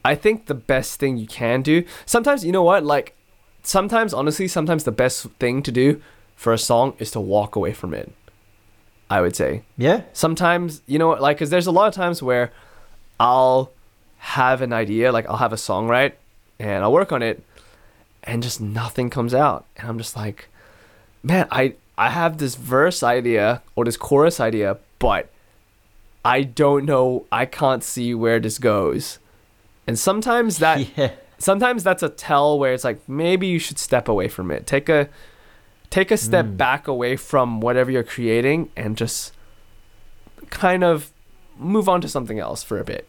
[0.07, 3.16] I think the best thing you can do sometimes you know what like
[3.64, 6.01] sometimes honestly sometimes the best thing to do
[6.37, 8.12] for a song is to walk away from it.
[9.11, 12.23] I would say yeah sometimes you know what like because there's a lot of times
[12.23, 12.53] where
[13.21, 13.73] i'll
[14.19, 16.19] have an idea like i'll have a song right
[16.59, 17.42] and i'll work on it
[18.25, 20.49] and just nothing comes out and i'm just like
[21.23, 25.31] man i i have this verse idea or this chorus idea but
[26.25, 29.19] i don't know i can't see where this goes
[29.87, 31.12] and sometimes that yeah.
[31.38, 34.66] sometimes that's a tell where it's like maybe you should step away from it.
[34.66, 35.09] Take a
[35.90, 36.57] take a step Mm.
[36.57, 39.33] back away from whatever you're creating and just
[40.51, 41.11] kind of
[41.59, 43.07] move on to something else for a bit.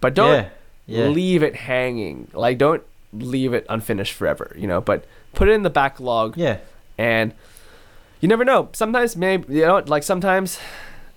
[0.00, 0.48] But don't yeah.
[0.86, 1.06] Yeah.
[1.08, 2.28] leave it hanging.
[2.32, 4.80] Like don't leave it unfinished forever you know?
[4.80, 5.04] But
[5.34, 6.58] put it in the backlog yeah.
[6.98, 7.32] and
[8.20, 8.68] you never know.
[8.72, 10.58] Sometimes maybe you know like sometimes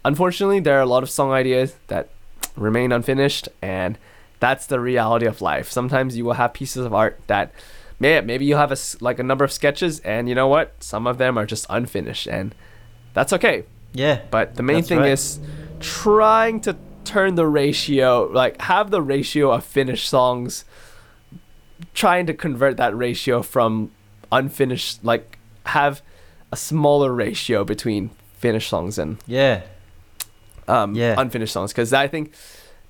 [0.05, 2.09] unfortunately there are a lot of song ideas that
[2.55, 3.97] remain unfinished and
[4.43, 7.51] that's the reality of life sometimes you will have pieces of art that
[7.99, 11.07] may maybe you'll have a like a number of sketches and you know what some
[11.07, 12.53] of them are just unfinished and
[13.13, 15.11] that's okay yeah but the main thing right.
[15.11, 15.39] is
[15.79, 20.65] trying to turn the ratio, like have the ratio of finished songs,
[21.93, 23.91] trying to convert that ratio from
[24.31, 26.01] unfinished, like have
[26.51, 29.61] a smaller ratio between finished songs and yeah
[30.67, 31.15] um, Yeah.
[31.17, 31.71] unfinished songs.
[31.71, 32.33] Because I think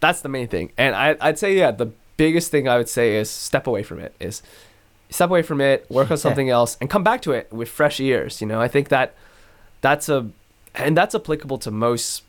[0.04, 0.70] that's the main thing.
[0.78, 1.86] And I, I'd say, yeah, the
[2.18, 4.14] biggest thing I would say is step away from it.
[4.20, 4.44] Is
[5.10, 8.02] step away from it, work on something else, and come back to it with fresh
[8.02, 8.42] ears.
[8.42, 9.16] You know, I think that
[9.80, 10.30] that's a,
[10.76, 12.24] and that's applicable to most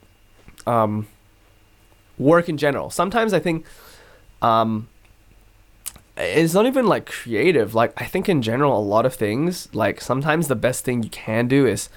[0.68, 1.08] um,
[2.16, 2.90] work in general.
[2.90, 3.66] Sometimes I think
[4.40, 4.88] um,
[6.16, 7.74] it's not even like creative.
[7.74, 9.68] Like I think in general, a lot of things.
[9.74, 11.88] Like sometimes the best thing you can do is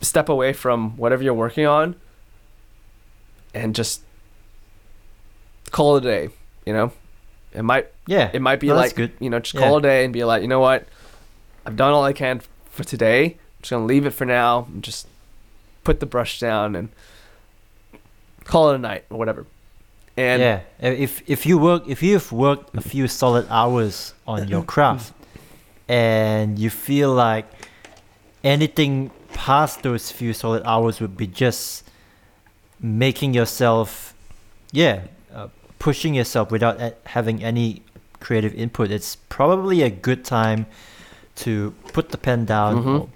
[0.00, 1.94] step away from whatever you're working on
[3.54, 4.02] and just
[5.72, 6.28] call it a day.
[6.64, 6.92] You know,
[7.52, 9.60] it might yeah it might be No, like you know just Yeah.
[9.60, 10.86] call it a day and be like you know what
[11.66, 13.24] I've done all I can for today.
[13.24, 15.08] I'm just gonna leave it for now and just
[15.84, 16.88] put the brush down and
[18.44, 19.46] call it a night or whatever.
[20.16, 24.62] And yeah if if you work if you've worked a few solid hours on your
[24.74, 25.12] craft
[25.88, 27.46] and you feel like
[28.44, 31.88] anything past those few solid hours would be just
[32.80, 34.12] making yourself
[34.72, 35.00] yeah
[35.86, 36.76] pushing yourself without
[37.16, 37.82] having any
[38.20, 40.60] creative input it's probably a good time
[41.34, 43.08] to put the pen down Mhm.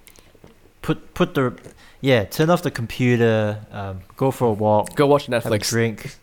[0.82, 1.44] put put the
[2.00, 5.68] yeah turn off the computer um, go for a walk go watch Netflix.
[5.70, 6.16] drink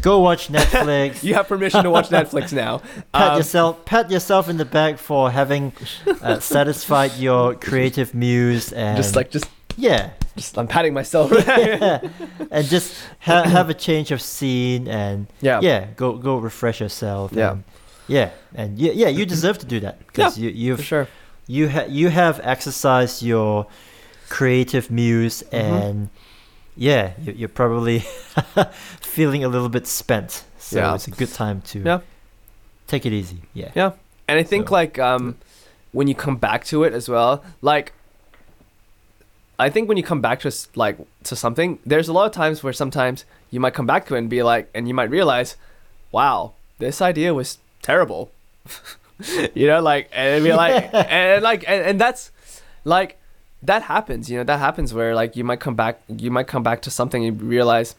[0.00, 2.80] go watch netflix You have permission to watch Netflix now.
[3.12, 5.72] pat Um, yourself pat yourself in the back for having
[6.22, 11.30] uh, satisfied your creative muse and just like just yeah just I'm patting myself.
[11.46, 12.00] yeah
[12.50, 15.60] and just ha- have a change of scene and yeah.
[15.62, 17.52] yeah go go refresh yourself Yeah.
[17.52, 17.64] and,
[18.08, 21.06] yeah and yeah, yeah you deserve to do that because you you've sure.
[21.46, 23.66] you ha- you have exercised your
[24.28, 25.58] creative muse Mhm.
[25.60, 26.08] and
[26.76, 27.98] yeah you- you're probably
[29.00, 30.94] feeling a little bit spent so Yeah.
[30.94, 32.00] it's a good time to Yeah.
[32.86, 33.92] take it easy yeah Yeah.
[34.28, 35.36] And I think So- like um
[35.92, 37.92] when you come back to it as well, like
[39.62, 42.62] I think when you come back to like to something, there's a lot of times
[42.62, 45.56] where sometimes you might come back to it and be like and you might realize,
[46.10, 48.30] wow, this idea was terrible.
[49.54, 52.30] you know, like and be like and like and, and that's
[52.84, 53.18] like
[53.62, 56.62] that happens, you know, that happens where like you might come back you might come
[56.62, 57.94] back to something and realize,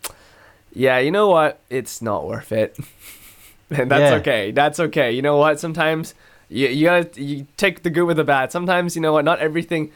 [0.73, 2.77] yeah, you know what, it's not worth it.
[3.69, 4.19] and that's Yeah.
[4.19, 4.51] okay.
[4.51, 5.11] That's okay.
[5.11, 5.59] You know what?
[5.59, 6.13] Sometimes
[6.49, 8.51] you you gotta you take the good with the bad.
[8.51, 9.91] Sometimes you know what, not everything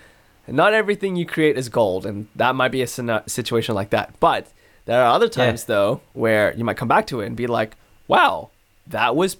[0.48, 4.20] not everything you create is gold, and that might be a situation like that.
[4.20, 4.48] But
[4.86, 7.76] there are other times though where you might come back to it and be like,
[8.08, 8.50] "Wow,
[8.88, 9.38] that was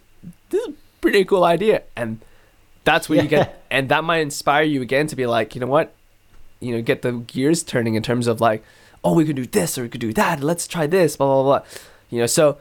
[0.50, 2.20] this is a pretty cool idea," and
[2.84, 5.68] that's when you get, and that might inspire you again to be like, you know
[5.68, 5.94] what,
[6.60, 8.64] you know, get the gears turning in terms of like,
[9.04, 10.42] oh, we could do this or we could do that.
[10.42, 11.68] Let's try this, blah blah blah.
[12.10, 12.58] You know, so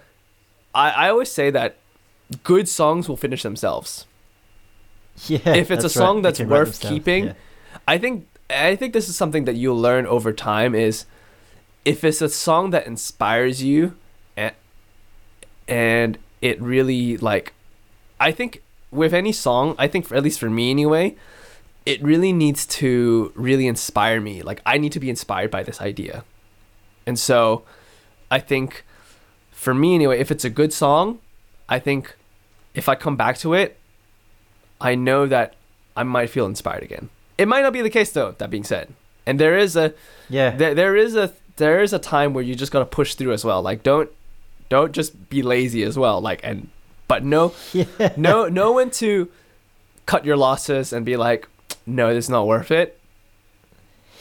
[0.75, 1.77] I I always say that
[2.43, 4.05] good songs will finish themselves
[5.27, 5.39] Yeah.
[5.55, 6.03] if it's a that's right.
[6.03, 7.33] song that's worth keeping, yeah.
[7.89, 11.05] I think I think this is something that you'll learn over time is
[11.85, 13.97] if it's a song that inspires you
[15.69, 17.53] and it really like
[18.21, 21.17] I think with any song, I think for, at least for me anyway,
[21.85, 24.43] it really needs to really inspire me.
[24.43, 26.25] Like I need to be inspired by this idea.
[27.07, 27.63] And so
[28.31, 28.85] I think
[29.51, 31.19] for me anyway, if it's a good song,
[31.69, 32.17] I think
[32.75, 33.79] if I come back to it,
[34.81, 35.55] I know that
[35.97, 37.09] I might feel inspired again.
[37.39, 38.33] It might not be the case though.
[38.39, 38.93] That being said,
[39.27, 39.93] and there is a
[40.29, 40.51] Yeah.
[40.57, 43.45] there, there is a there is a time where you just gotta push through as
[43.45, 43.63] well.
[43.63, 44.11] Like don't
[44.69, 46.21] don't just be lazy as well.
[46.21, 46.69] Like and
[47.09, 47.85] but no yeah.
[48.17, 49.29] no know when to
[50.07, 51.49] cut your losses and be like,
[51.85, 52.99] no, this is not worth it.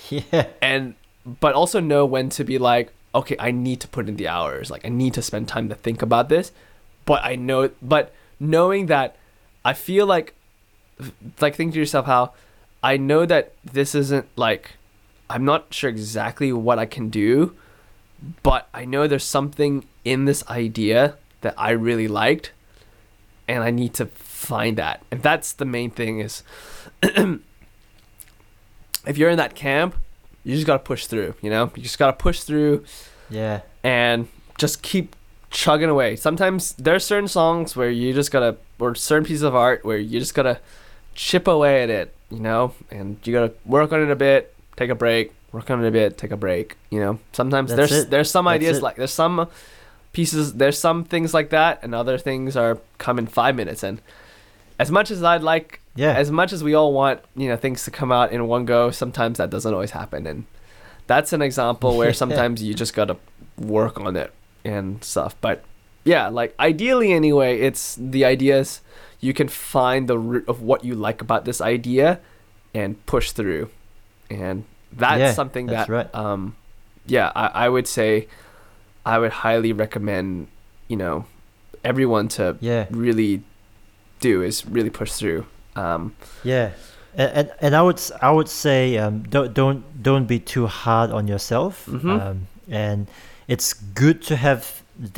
[0.09, 0.47] Yeah.
[0.61, 4.27] And but also know when to be like, okay, I need to put in the
[4.27, 4.69] hours.
[4.69, 6.51] Like I need to spend time to think about this.
[7.05, 9.15] But I know but knowing that
[9.63, 10.33] I feel like
[11.41, 12.33] like think to yourself how
[12.85, 14.73] I know that this isn't like
[15.29, 17.55] I'm not sure exactly what I can do,
[18.43, 22.51] but I know there's something in this idea that I really liked
[23.47, 25.01] and I need to find that.
[25.11, 26.43] And that's the main thing is
[29.07, 29.95] if you're in that camp,
[30.43, 31.71] you just got to push through, you know?
[31.75, 32.83] You just got to push through
[33.29, 33.61] Yeah.
[33.83, 35.15] and just keep
[35.49, 36.15] chugging away.
[36.15, 39.97] Sometimes there are certain songs where you just gotta, or certain pieces of art where
[39.97, 40.59] you just gotta
[41.15, 44.89] chip away at it, you know, and you gotta work on it a bit, take
[44.89, 47.19] a break, work on it a bit, take a break, you know.
[47.33, 48.09] Sometimes That's there's it.
[48.09, 48.83] there's some That's ideas it.
[48.83, 49.47] like there's some
[50.13, 53.83] pieces, there's some things like that, and other things are come in five minutes.
[53.83, 54.01] And
[54.79, 56.13] as much as I'd like Yeah.
[56.13, 58.91] as much as we all want you know things to come out in one go
[58.91, 60.43] sometimes that doesn't always happen and
[61.07, 63.15] that's an example where sometimes you just gotta
[63.57, 64.33] work on it
[64.65, 65.63] and stuff but
[66.03, 68.81] yeah like ideally anyway it's the ideas
[69.25, 72.07] you can find the root of what you like about this idea
[72.73, 73.63] and push through
[74.29, 74.63] and
[75.01, 76.09] that's Yeah, something that's that right.
[76.25, 76.41] um
[77.15, 78.27] yeah I, I would say
[79.05, 80.47] i would highly recommend
[80.91, 81.25] you know
[81.91, 82.85] everyone to yeah.
[83.05, 83.33] really
[84.19, 85.41] do is really push through
[85.75, 86.01] um
[86.43, 86.67] Yeah,
[87.21, 91.09] and, and and I would I would say um, don't don't don't be too hard
[91.17, 91.85] on yourself.
[91.87, 92.11] Mhm.
[92.21, 92.37] Um,
[92.83, 92.99] and
[93.47, 94.61] it's good to have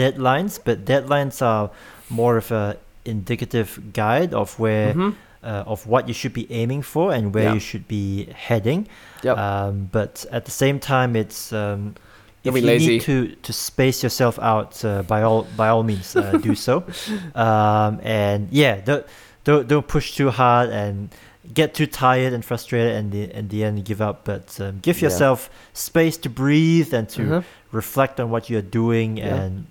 [0.02, 1.70] deadlines, but deadlines are
[2.10, 2.76] more of a
[3.08, 5.16] indicative guide of where mhm.
[5.44, 7.54] uh, of what you should be aiming for and where Yeah.
[7.54, 8.88] you should be heading.
[9.24, 9.38] Yep.
[9.38, 11.96] Um, but at the same time, it's um,
[12.44, 12.88] if you lazy.
[12.88, 16.84] need to to space yourself out, uh, by all by all means, uh, do so.
[17.36, 19.06] Um, and yeah, don't
[19.44, 21.10] don't don't push too hard and
[21.54, 24.26] get too tired and frustrated, and the in the end give up.
[24.26, 25.08] But um, give Yeah.
[25.10, 27.44] yourself space to breathe and to Mhm.
[27.72, 29.36] reflect on what you're doing Yeah.
[29.44, 29.66] and.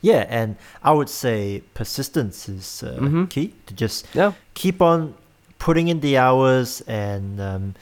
[0.00, 3.28] Yeah, and I would say persistence is uh, Mhm.
[3.28, 4.32] key to just Yeah.
[4.54, 5.14] keep on
[5.58, 7.74] putting in the hours and um,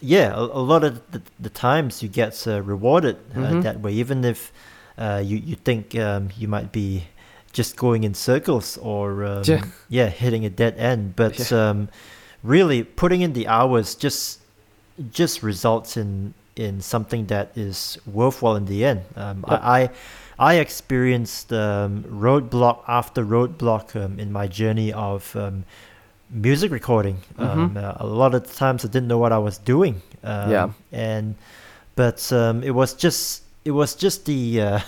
[0.00, 3.62] yeah a, a lot of the, the times you get uh, rewarded uh, Mhm.
[3.62, 4.52] that way even if
[4.98, 7.04] uh, you, you think um, you might be
[7.52, 9.62] just going in circles or um, Yeah.
[9.88, 11.70] yeah hitting a dead end but Yeah.
[11.70, 11.88] um,
[12.44, 14.38] really putting in the hours just
[15.10, 19.60] just results in in something that is worthwhile in the end um, Yep.
[19.64, 19.90] I,
[20.38, 25.64] I experienced um, roadblock after roadblock um, in my journey of um,
[26.30, 27.16] music recording.
[27.38, 27.76] Um, Mhm.
[27.76, 30.02] uh, a lot of times I didn't know what I was doing.
[30.24, 30.68] Um, Yeah.
[30.92, 31.34] And
[31.96, 34.80] but um, it was just it was just the uh,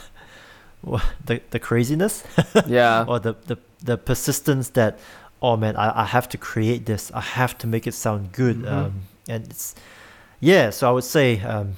[1.26, 2.24] the the craziness
[2.66, 3.04] Yeah.
[3.06, 4.98] or the, the the persistence that
[5.42, 8.56] oh man I, I have to create this I have to make it sound good
[8.62, 8.72] Mhm.
[8.72, 8.92] um,
[9.28, 9.74] and it's
[10.40, 11.76] yeah so I would say um,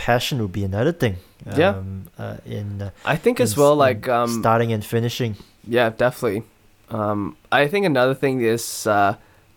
[0.00, 1.16] passion would be another thing
[1.56, 1.70] Yeah.
[1.76, 5.36] um, uh, in uh, I think as well, like um, starting and finishing
[5.68, 6.42] yeah, definitely.
[6.88, 9.14] Um, I think another thing is uh,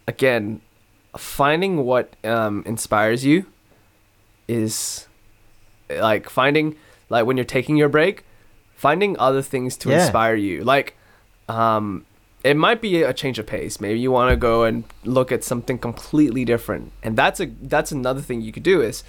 [0.08, 0.60] again
[1.18, 3.46] finding what um, inspires you
[4.48, 5.08] is
[5.89, 6.76] like finding
[7.10, 8.24] like when you're taking your break,
[8.76, 10.02] finding other things to Yeah.
[10.04, 10.64] inspire you.
[10.64, 10.96] Like,
[11.48, 12.06] um,
[12.44, 13.80] it might be a change of pace.
[13.80, 16.91] Maybe you want to go and look at something completely different.
[17.04, 19.04] And that's a that's another thing you could do is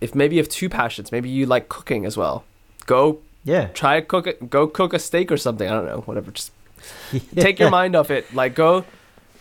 [0.00, 2.44] if maybe you have two passions, maybe you like cooking as well.
[2.86, 3.68] Go Yeah.
[3.68, 5.68] try cook it go cook a steak or something.
[5.68, 6.30] I don't know, whatever.
[6.30, 6.52] Just
[7.34, 8.32] take your mind off it.
[8.34, 8.84] Like go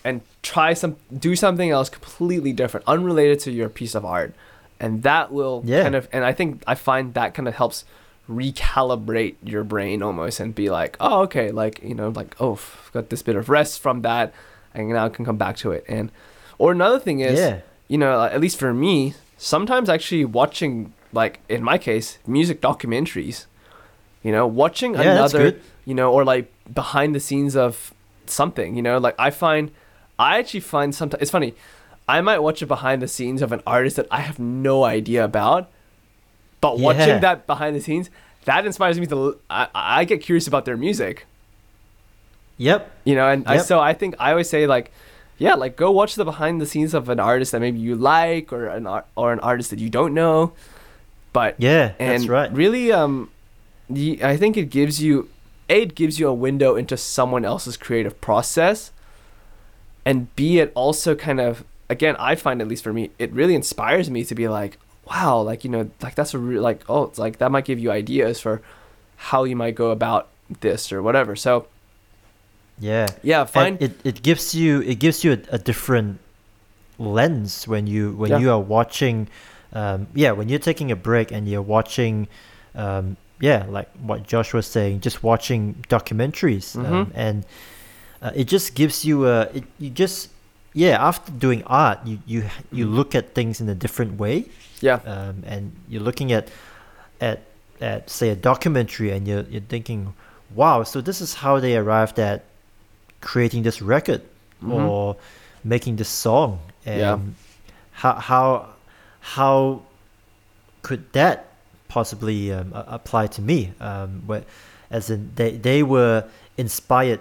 [0.03, 4.33] and try some do something else completely different, unrelated to your piece of art.
[4.79, 5.83] And that will Yeah.
[5.83, 7.83] kind of and I think I find that kind of helps
[8.29, 12.89] recalibrate your brain almost and be like, oh okay, like you know, like oh, I've
[12.93, 14.33] got this bit of rest from that,
[14.73, 15.85] and now I can come back to it.
[15.87, 16.11] And
[16.57, 17.59] or another thing is, yeah.
[17.87, 23.45] you know, at least for me, sometimes actually watching like in my case, music documentaries,
[24.23, 27.93] you know, watching Yeah, another, you know, or like behind the scenes of
[28.25, 29.71] something, you know, like I find,
[30.19, 31.55] I actually find sometimes it's funny.
[32.09, 35.23] I might watch a behind the scenes of an artist that I have no idea
[35.23, 35.69] about,
[36.61, 38.09] but watching that behind the scenes,
[38.45, 39.37] that inspires me to.
[39.49, 41.25] I, I get curious about their music,
[42.57, 42.89] Yep.
[43.03, 44.91] you know, and I, so I think I always say like,
[45.37, 48.51] yeah, like go watch the behind the scenes of an artist that maybe you like
[48.51, 50.53] or an or an artist that you don't know,
[51.33, 51.93] but Yeah.
[51.99, 52.51] and that's right.
[52.51, 53.29] really um,
[53.89, 55.29] the, I think it gives you,
[55.69, 58.91] a, it gives you a window into someone else's creative process,
[60.05, 63.55] and b it also kind of again I find at least for me it really
[63.55, 64.77] inspires me to be like
[65.09, 67.79] wow like you know like that's a real like oh it's like that might give
[67.79, 68.61] you ideas for
[69.17, 70.27] how you might go about
[70.61, 71.67] this or whatever so
[72.79, 73.07] yeah.
[73.23, 76.19] yeah find it, it gives you it gives you a, a different
[76.99, 78.39] lens when you when Yeah.
[78.39, 79.27] you are watching
[79.73, 82.27] um, yeah when you're taking a break and you're watching
[82.75, 87.11] um, yeah like what Josh was saying just watching documentaries um, Mhm.
[87.13, 87.45] and
[88.21, 90.29] uh, it just gives you a it, you just
[90.73, 92.95] yeah after doing art you you you Mhm.
[92.95, 94.45] look at things in a different way
[94.81, 96.49] yeah um, and you're looking at
[97.21, 97.39] at
[97.81, 100.13] at say a documentary and you're you're thinking
[100.55, 102.41] wow so this is how they arrived at
[103.31, 104.21] creating this record
[104.61, 104.73] Mhm.
[104.73, 105.15] or
[105.63, 107.17] making this song and Yeah.
[108.01, 108.45] how how
[109.37, 109.81] how
[110.81, 111.37] could that
[111.89, 113.59] possibly um, apply to me
[113.89, 114.43] um, where
[114.97, 116.23] as in they they were
[116.57, 117.19] inspired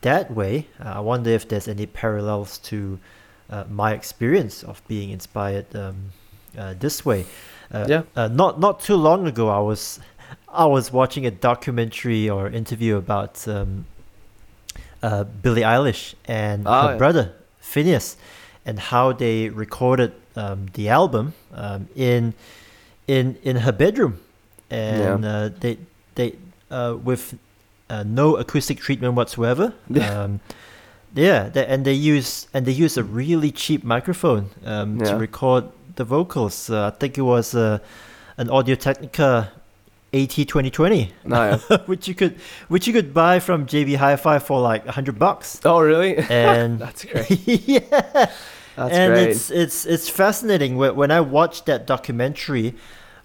[0.00, 0.54] that way
[0.84, 2.76] uh, i wonder if there's any parallels to
[3.50, 5.96] uh, my experience of being inspired um,
[6.58, 7.20] uh, this way
[7.74, 8.02] uh, Yeah.
[8.16, 10.00] uh, not not too long ago i was
[10.48, 13.84] i was watching a documentary or interview about um,
[15.04, 16.98] uh, Billie Eilish and Ah, her yeah.
[16.98, 17.24] brother
[17.60, 18.16] Finneas,
[18.66, 22.32] and how they recorded um, the album um, in
[23.06, 24.14] in in her bedroom,
[24.70, 25.76] and uh, they
[26.14, 26.32] they
[26.70, 27.34] uh, with
[27.90, 29.72] uh, no acoustic treatment whatsoever.
[29.90, 30.24] Yeah.
[30.24, 30.40] Um,
[31.16, 35.10] yeah, they, and they use and they use a really cheap microphone um, Yeah.
[35.12, 35.64] to record
[35.96, 36.68] the vocals.
[36.70, 37.78] Uh, I think it was uh,
[38.36, 39.52] an Audio Technica
[40.14, 41.56] AT twenty twenty no,
[41.86, 42.36] which you could
[42.68, 45.60] which you could buy from JB Hi-Fi for like a hundred bucks.
[45.64, 48.30] oh really And that's great yeah, that's
[48.76, 48.92] great.
[48.92, 50.76] and great it's it's it's fascinating.
[50.76, 52.74] When when I watched that documentary,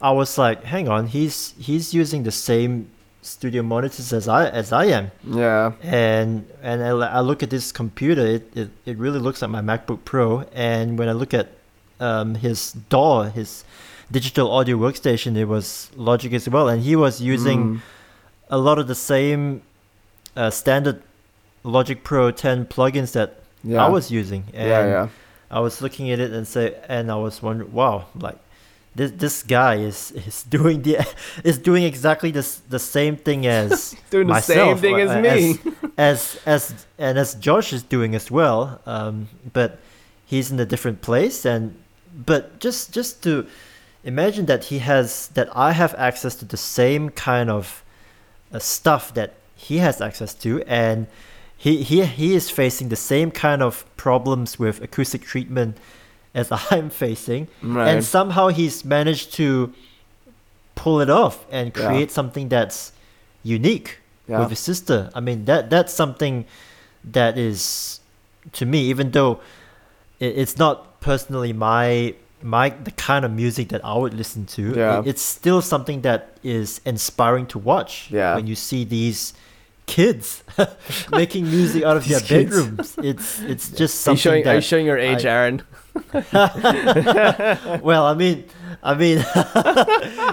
[0.01, 2.89] I was like, hang on, he's he's using the same
[3.21, 7.71] studio monitors as I as I am, yeah and and I, I look at this
[7.71, 10.45] computer, it, it it really looks like my MacBook Pro.
[10.53, 11.49] And when I look at
[11.99, 13.65] um, his DAW, his
[14.11, 17.81] digital audio workstation, it was Logic as well, and he was using Mm.
[18.49, 19.61] a lot of the same
[20.35, 21.01] uh, standard
[21.63, 24.43] Logic Pro 10 plugins that yeah I was using.
[24.53, 25.07] And yeah yeah
[25.51, 28.37] I was looking at it and say, and I was wondering, wow, like
[28.95, 31.05] this this guy is is doing the
[31.43, 35.57] is doing exactly the the same thing as doing the same thing as uh, me
[35.97, 38.79] as as and as Josh is doing as well.
[38.85, 39.77] Um, but
[40.25, 41.75] he's in a different place, and
[42.25, 43.45] but just just to
[44.13, 47.83] imagine that he has that I have access to the same kind of
[48.51, 51.07] uh, stuff that he has access to, and
[51.65, 55.77] he he he is facing the same kind of problems with acoustic treatment
[56.33, 59.47] as I'm facing, right and somehow he's managed to
[60.75, 61.85] pull it off and Yeah.
[61.87, 62.91] create something that's
[63.43, 63.89] unique
[64.27, 64.97] yeah with his sister.
[65.17, 66.45] I mean that that's something
[67.11, 67.99] that is
[68.59, 69.33] to me, even though
[70.19, 74.73] it, it's not personally my my the kind of music that I would listen to.
[74.75, 74.99] Yeah.
[74.99, 78.07] it- it's still something that is inspiring to watch.
[78.11, 78.35] Yeah.
[78.35, 79.33] when you see these
[79.85, 80.43] kids
[81.11, 82.51] making music out of their kids.
[82.55, 85.61] bedrooms, it's it's just are you something showing are you showing your age I- Aaron
[87.81, 88.45] well, I mean,
[88.83, 89.17] I mean,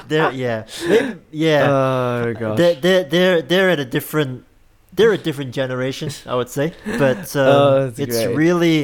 [0.09, 1.67] they're yeah, Maybe- yeah.
[1.71, 4.45] oh gosh they're, they're they're they're at a different
[4.93, 8.37] they're a different generation i would say but um, Oh, it's great.
[8.37, 8.83] really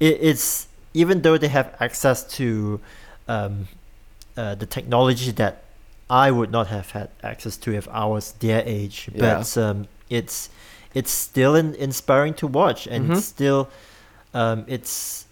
[0.00, 2.80] it, it's even though they have access to
[3.28, 3.68] um,
[4.36, 5.62] uh, the technology that
[6.10, 9.36] i would not have had access to if i was their age Yeah.
[9.38, 10.48] but um, it's
[10.94, 13.10] it's still in, inspiring to watch, and Mhm.
[13.18, 13.68] it's still
[14.34, 15.26] um, it's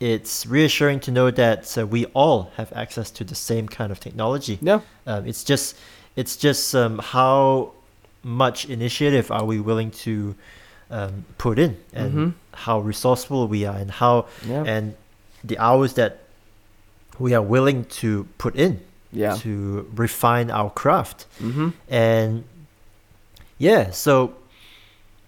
[0.00, 3.98] it's reassuring to know that uh, we all have access to the same kind of
[4.00, 4.58] technology.
[4.62, 4.80] Yeah.
[5.06, 5.76] Um, it's just
[6.16, 7.72] it's just um, how
[8.22, 10.34] much initiative are we willing to
[10.90, 12.32] um, put in, and Mhm.
[12.52, 14.64] how resourceful we are, and how Yeah.
[14.66, 14.94] and
[15.42, 16.20] the hours that
[17.18, 18.80] we are willing to put in
[19.12, 19.34] yeah.
[19.36, 21.26] to refine our craft.
[21.42, 21.68] Mm-hmm.
[21.88, 22.44] And
[23.58, 24.34] yeah, so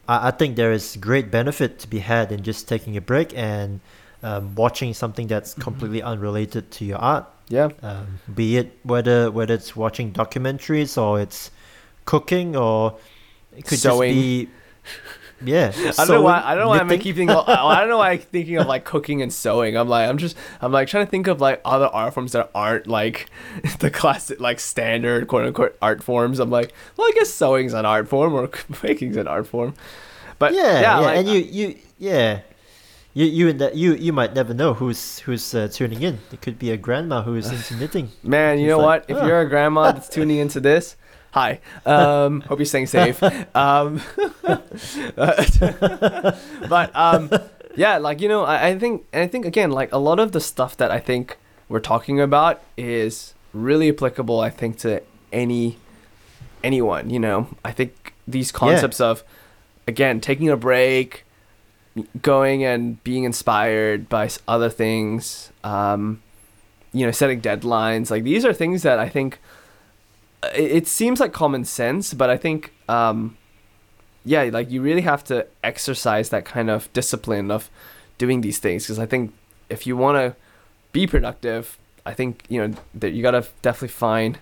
[0.08, 3.36] I, I think there is great benefit to be had in just taking a break
[3.36, 3.80] and
[4.22, 5.60] um, watching something that's Mhm.
[5.60, 7.26] completely unrelated to your art.
[7.48, 7.68] Yeah.
[7.82, 11.50] Um, be it whether whether it's watching documentaries or it's
[12.04, 12.96] cooking or
[13.56, 14.14] it could Sewing.
[14.14, 14.48] just be
[15.44, 15.72] yeah.
[15.76, 16.42] I don't know why.
[16.44, 17.02] I don't know why I'm knitting.
[17.02, 17.30] keeping.
[17.30, 19.76] I don't know why I'm thinking of like cooking and sewing.
[19.76, 22.50] I'm like, I'm just, I'm like trying to think of like other art forms that
[22.54, 23.28] aren't like
[23.80, 26.38] the classic, like standard quote unquote art forms.
[26.38, 28.50] I'm like, well, I guess sewing's an art form or
[28.82, 29.74] baking's an art form.
[30.38, 32.40] But yeah, yeah, like, and you, you, yeah,
[33.14, 36.18] you, you, and that you, you might never know who's who's uh, tuning in.
[36.30, 38.10] It could be a grandma who is into knitting.
[38.22, 39.16] Man, you know like, what?
[39.16, 39.26] If oh.
[39.26, 40.96] you're a grandma that's tuning into this,
[41.36, 41.60] hi.
[41.84, 43.22] Um, hope you're staying safe.
[43.54, 44.00] Um,
[46.68, 47.30] but um,
[47.76, 50.32] yeah, like you know, I, I think, and I think again, like a lot of
[50.32, 51.36] the stuff that I think
[51.68, 54.40] we're talking about is really applicable.
[54.40, 55.78] I think to any
[56.64, 57.10] anyone.
[57.10, 59.22] You know, I think these concepts of
[59.86, 61.24] again taking a break
[62.20, 66.20] going and being inspired by other things um
[66.92, 69.38] you know setting deadlines like these are things that i think
[70.54, 73.36] it, seems like common sense but i think um
[74.24, 77.70] yeah like you really have to exercise that kind of discipline of
[78.18, 79.32] doing these things because i think
[79.70, 80.34] if you want to
[80.92, 84.38] be productive i think you know that you got to definitely find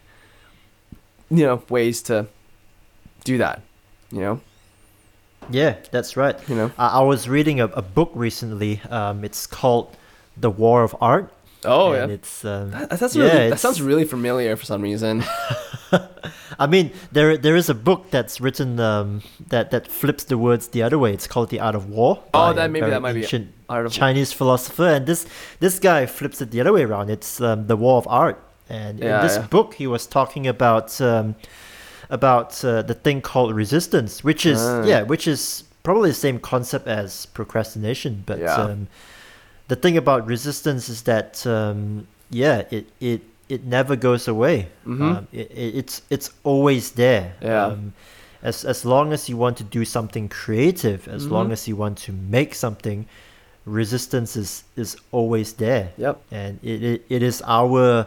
[1.30, 2.26] you know ways to
[3.24, 3.62] do that
[4.10, 4.40] you know
[5.50, 6.36] Yeah, that's right.
[6.48, 8.80] you know I, I was reading a, a book recently.
[8.88, 9.94] Um, it's called
[10.40, 11.28] The War of Art.
[11.66, 14.82] Oh and yeah It's um, That, that's yeah, really, that sounds really familiar for some
[14.82, 15.24] reason.
[16.58, 20.68] I mean, there there is a book that's written um, that that flips the words
[20.68, 21.12] the other way.
[21.12, 22.22] It's called The Art of War.
[22.32, 25.26] Oh, that maybe that might be ancient of Chinese philosopher, and this
[25.60, 27.10] this guy flips it the other way around.
[27.10, 28.38] It's um, the War of Art,
[28.68, 29.46] and Yeah, in this yeah.
[29.48, 31.34] book he was talking about um,
[32.10, 34.84] about uh, the thing called resistance, which is Ah.
[34.84, 38.76] yeah, which is probably the same concept as procrastination, but Yeah.
[39.68, 44.68] The thing about resistance is that um, yeah, it it it never goes away.
[44.86, 45.00] Mhm.
[45.02, 47.34] Um, it, it, it's it's always there.
[47.42, 47.66] Yeah.
[47.66, 47.92] Um,
[48.42, 51.52] as as long as you want to do something creative, as long Mhm.
[51.52, 53.06] as you want to make something,
[53.64, 56.20] resistance is is always there, Yep.
[56.30, 58.06] and it it, it is our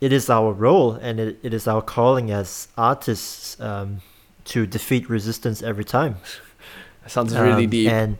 [0.00, 4.00] it is our role and it, it is our calling as artists um,
[4.44, 6.16] to defeat resistance every time.
[7.02, 7.90] That sounds really Um, deep.
[7.90, 8.16] and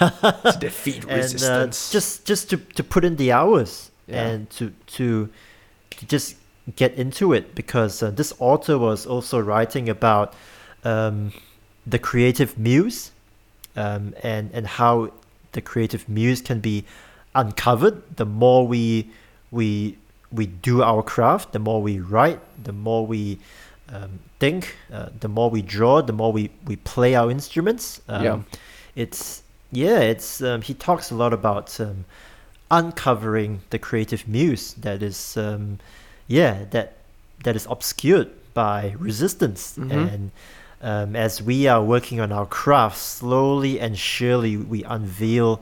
[0.52, 1.90] to defeat and uh, resistance.
[1.92, 4.26] just just to, to put in the hours Yeah.
[4.26, 5.28] and to to
[5.98, 6.36] to just
[6.76, 10.34] get into it because uh, this author was also writing about
[10.84, 11.32] um,
[11.86, 13.10] the creative muse
[13.76, 15.10] um, and and how
[15.52, 16.84] the creative muse can be
[17.34, 19.10] uncovered the more we
[19.50, 19.96] we
[20.32, 23.38] we do our craft the more we write the more we
[23.92, 28.24] um, think uh, the more we draw the more we, we play our instruments um,
[28.24, 28.38] Yeah.
[28.94, 29.42] it's
[29.72, 32.04] yeah it's um, he talks a lot about um,
[32.70, 35.78] uncovering the creative muse that is um,
[36.28, 36.94] yeah that
[37.44, 39.90] that is obscured by resistance Mhm.
[39.92, 40.30] and
[40.82, 45.60] um, as we are working on our craft slowly and surely we unveil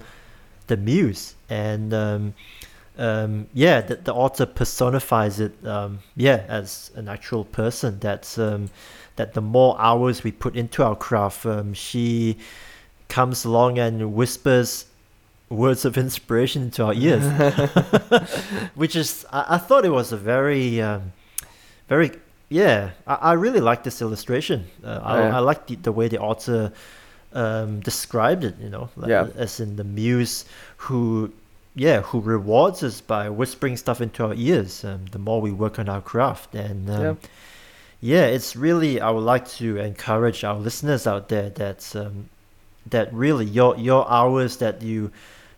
[0.69, 2.35] the muse and um,
[2.99, 8.71] um, yeah the, the author personifies it um, yeah as an actual person that's um,
[9.17, 12.37] that the more hours we put into our craft um, she
[13.09, 14.85] comes along and whispers
[15.51, 17.25] words of inspiration into our ears
[18.75, 21.13] which is I, I thought it was a very um,
[21.89, 22.13] very
[22.49, 25.37] yeah I, I really like this illustration uh, I, Yeah.
[25.37, 26.73] I like the, the way the author
[27.33, 29.29] um, described it you know like, Yeah.
[29.37, 30.45] as in the muse
[30.77, 31.33] who
[31.75, 35.79] yeah who rewards us by whispering stuff into our ears um, the more we work
[35.79, 37.15] on our craft and um, Yeah.
[38.01, 42.29] yeah it's really i would like to encourage our listeners out there that um,
[42.91, 45.11] that really your your hours that you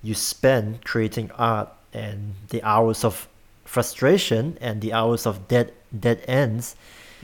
[0.02, 3.28] you spend creating art and the hours of
[3.64, 6.76] frustration and the hours of dead dead ends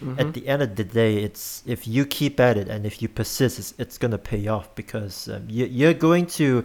[0.02, 0.20] Mhm.
[0.20, 3.08] at the end of the day it's if you keep at it and if you
[3.08, 6.64] persist it's, it's going to pay off because um, you, you're going to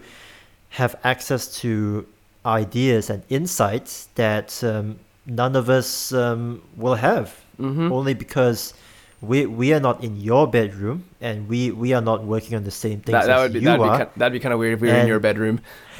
[0.80, 2.06] have access to
[2.46, 7.28] ideas and insights that um, none of us um, will have
[7.60, 7.92] Mhm.
[7.92, 8.74] only because
[9.22, 12.72] we we are not in your bedroom, and we we are not working on the
[12.72, 13.98] same things That, that as would be you that'd be, are.
[14.00, 15.62] kind, that'd be kind of weird if we were in your bedroom.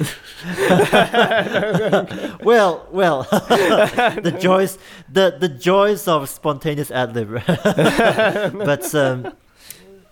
[2.42, 4.76] well, well, the joys,
[5.08, 7.40] the the joys of spontaneous ad lib.
[7.46, 9.32] but um,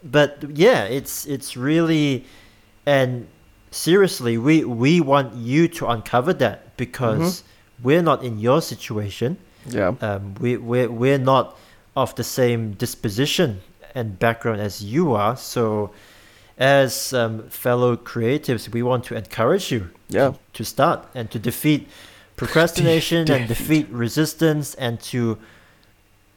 [0.05, 2.25] but yeah, it's it's really,
[2.87, 3.27] and
[3.73, 7.43] seriously, we we want you to uncover that because
[7.83, 9.37] we're not in your situation.
[9.67, 9.95] Yeah.
[10.01, 11.59] Um, we we we're not
[11.97, 13.61] of the same disposition
[13.95, 15.36] and background as you are.
[15.36, 15.91] So,
[16.59, 20.34] as um, fellow creatives, we want to encourage you Yeah.
[20.55, 21.88] to start and to defeat
[22.36, 25.38] procrastination and defeat resistance and to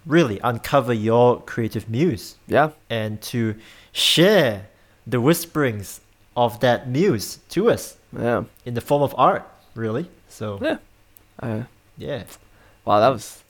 [0.05, 2.71] really uncover your creative muse Yeah.
[2.89, 3.55] and to
[3.91, 4.67] share
[5.07, 6.01] the whisperings
[6.35, 8.43] of that muse to us Yeah.
[8.65, 9.43] in the form of art
[9.75, 10.77] really so Yeah.
[11.41, 11.63] Uh,
[11.97, 12.23] yeah
[12.85, 13.42] wow, that was.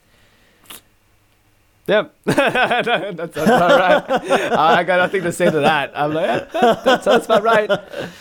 [1.88, 2.16] Yep.
[2.26, 4.22] that, that's about right.
[4.52, 5.92] Uh, I got nothing to say to that.
[5.96, 7.68] I'm like, yeah, that, that sounds about right.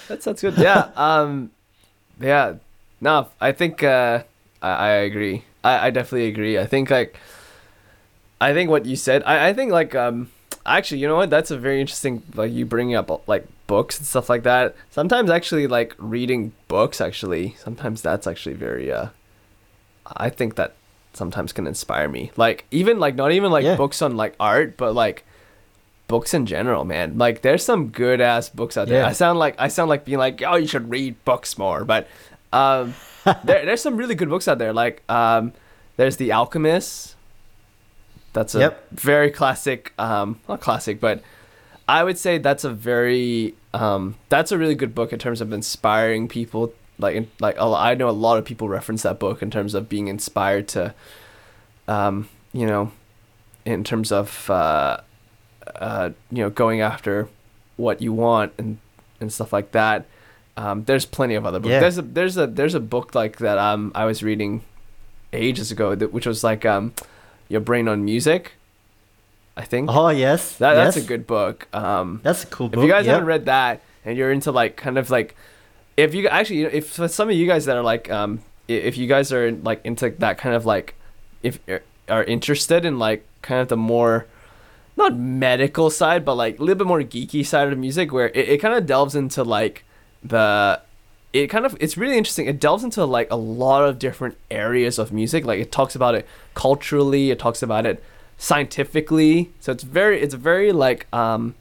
[0.09, 0.59] That sounds good.
[0.59, 0.91] Yeah.
[0.97, 1.53] Um.
[2.21, 2.55] Yeah.
[3.01, 4.23] No, I think uh,
[4.61, 5.45] I, I agree.
[5.63, 6.59] I, I definitely agree.
[6.59, 7.17] I think like,
[8.41, 9.23] I think what you said.
[9.25, 10.31] I, I think like um.
[10.65, 11.31] Actually, you know what?
[11.31, 12.23] That's a very interesting.
[12.35, 14.75] Like you bringing up like books and stuff like that.
[14.91, 17.01] Sometimes actually like reading books.
[17.01, 19.09] Actually, sometimes that's actually very uh.
[20.17, 20.75] I think that
[21.13, 22.31] sometimes can inspire me.
[22.37, 23.77] Like even like not even like Yeah.
[23.77, 25.25] books on like art, but like
[26.09, 27.19] books in general, man.
[27.19, 29.03] Like there's some good ass books out there.
[29.03, 29.09] Yeah.
[29.09, 32.09] I sound like I sound like being like, oh, you should read books more, but
[32.53, 32.95] um,
[33.45, 34.73] there, there's some really good books out there.
[34.73, 35.53] Like um,
[35.97, 37.17] there's The Alchemist.
[38.33, 38.91] That's a Yep.
[38.93, 39.93] very classic.
[39.99, 41.23] Um, not classic, but
[41.89, 45.53] I would say that's a very um, that's a really good book in terms of
[45.53, 46.73] inspiring people.
[47.03, 49.89] Like in, like I know a lot of people reference that book in terms of
[49.89, 50.95] being inspired to,
[51.89, 52.93] um, you know,
[53.65, 54.99] in terms of uh,
[55.77, 57.29] uh, you know going after
[57.77, 58.79] what you want and
[59.21, 60.07] and stuff like that.
[60.57, 61.71] Um, there's plenty of other books.
[61.71, 61.81] Yeah.
[61.81, 64.63] There's a there's a there's a book like that um I was reading
[65.33, 66.93] ages ago that which was like um
[67.49, 68.53] your brain on music.
[69.57, 70.95] I think oh yes that yes.
[70.95, 71.69] that's a good book.
[71.73, 73.13] Um, that's a cool book if you guys yeah.
[73.13, 75.35] haven't read that and you're into like kind of like
[75.97, 79.32] if you actually if some of you guys that are like um if you guys
[79.32, 80.95] are like into that kind of like
[81.43, 81.59] if
[82.09, 84.26] are interested in like kind of the more
[84.97, 88.49] not medical side but like a little bit more geeky side of music where it,
[88.49, 89.84] it kind of delves into like
[90.22, 90.80] the
[91.32, 92.47] it kind of it's really interesting.
[92.47, 95.45] It delves into like a lot of different areas of music.
[95.45, 98.03] Like it talks about it culturally it talks about it
[98.38, 99.51] scientifically.
[99.61, 101.55] So it's very it's very like um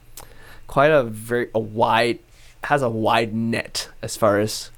[0.66, 2.18] quite a very a wide
[2.64, 4.70] has a wide net as far as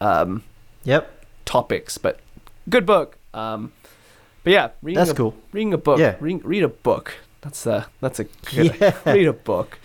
[0.00, 0.42] um
[0.84, 1.24] yep.
[1.44, 2.20] topics but
[2.68, 3.16] good book.
[3.34, 3.72] Um
[4.44, 5.34] but yeah reading that's a, cool.
[5.52, 5.98] reading a book.
[5.98, 6.16] Yeah.
[6.20, 7.14] read, read a book.
[7.40, 8.24] That's a that's a
[8.54, 8.96] good yeah.
[9.04, 9.78] read a book.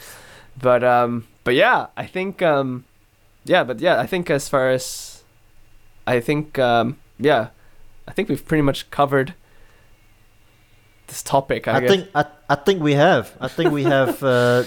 [0.59, 2.83] But um but yeah i think um
[3.45, 5.23] yeah but yeah i think as far as
[6.05, 7.47] i think um yeah
[8.05, 9.33] i think we've pretty much covered
[11.07, 13.31] this topic i, I think I, I think we have.
[13.39, 14.63] I think we have uh,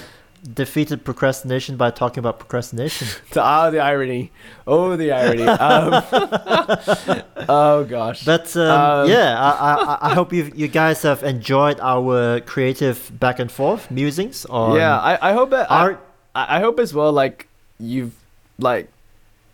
[0.55, 4.31] defeated procrastination by talking about procrastination ah the irony
[4.67, 6.03] oh the irony um,
[7.49, 8.71] oh gosh But um,
[9.05, 13.51] Um, yeah, I, I, I hope you you guys have enjoyed our creative back and
[13.53, 16.01] forth musings on yeah i, I hope that art.
[16.35, 18.15] I I hope as well like you've
[18.59, 18.89] like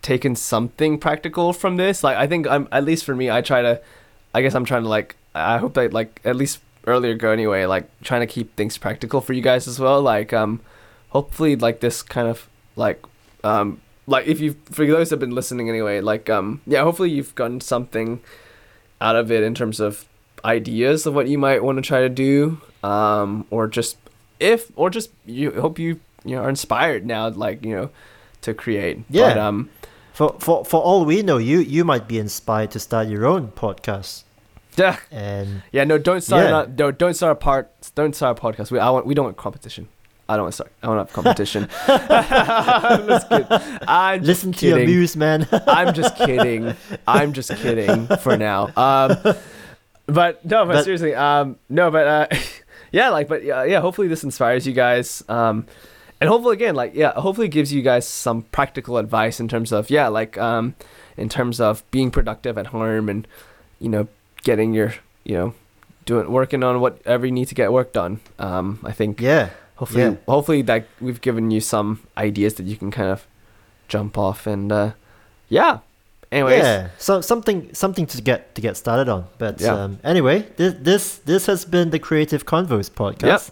[0.02, 2.04] taken something practical from this.
[2.04, 3.80] Like I think I'm at least for me, I try to
[4.34, 7.64] I guess I'm trying to like I hope that like at least earlier go anyway,
[7.66, 10.00] like trying to keep things practical for you guys as well.
[10.02, 10.60] Like um
[11.10, 13.02] hopefully like this kind of like
[13.44, 17.10] um like if you for those that have been listening anyway, like um yeah, hopefully
[17.10, 18.20] you've gotten something
[19.00, 20.06] out of it in terms of
[20.44, 22.60] ideas of what you might want to try to do.
[22.82, 23.96] Um or just
[24.38, 27.90] if or just you hope you you know are inspired now like you know
[28.42, 29.28] to create Yeah.
[29.34, 29.70] but, um
[30.12, 33.48] For, for for all we know, you you might be inspired to start your own
[33.52, 34.24] podcast.
[34.76, 36.60] yeah And yeah no don't start Yeah.
[36.62, 36.66] yeah.
[36.78, 39.36] no don't start a part don't start a podcast we I want we don't want
[39.36, 39.88] competition
[40.28, 41.68] I don't want to start I don't have competition.
[41.88, 43.46] I'm just kidding
[43.88, 44.94] I'm just listen to your kidding.
[44.94, 45.46] muse, man.
[45.66, 46.74] I'm just kidding.
[47.06, 48.70] I'm just kidding for now.
[48.76, 49.16] Um
[50.06, 52.36] but no but, But- seriously um no but uh
[52.92, 55.66] yeah like but yeah yeah hopefully this inspires you guys um
[56.20, 59.72] and hopefully again like yeah hopefully it gives you guys some practical advice in terms
[59.72, 60.74] of yeah like um
[61.16, 63.26] in terms of being productive at home and
[63.80, 64.06] you know
[64.44, 65.54] getting your you know
[66.04, 68.20] doing working on whatever you need to get work done.
[68.38, 70.14] Um i think yeah, hopefully yeah.
[70.26, 73.26] hopefully that we've given you some ideas that you can kind of
[73.88, 74.90] jump off and uh
[75.48, 75.78] yeah
[76.32, 76.88] anyways yeah.
[76.98, 79.26] So something something to get to get started on.
[79.38, 79.74] But Yeah.
[79.84, 83.50] um, anyway, this this this has been the Creative Convos podcast.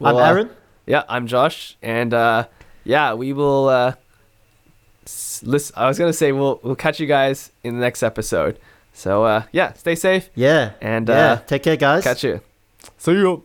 [0.00, 0.50] Well, I'm uh, Aaron.
[0.86, 2.46] Yeah, I'm Josh, and uh,
[2.84, 3.68] yeah, we will.
[3.68, 3.92] Uh,
[5.42, 8.58] listen, I was gonna say we'll we'll catch you guys in the next episode.
[8.92, 10.72] So uh, yeah, stay safe Yeah.
[10.80, 11.32] and yeah.
[11.32, 12.04] uh, Take care, guys.
[12.04, 12.40] catch you.
[12.98, 13.44] See you.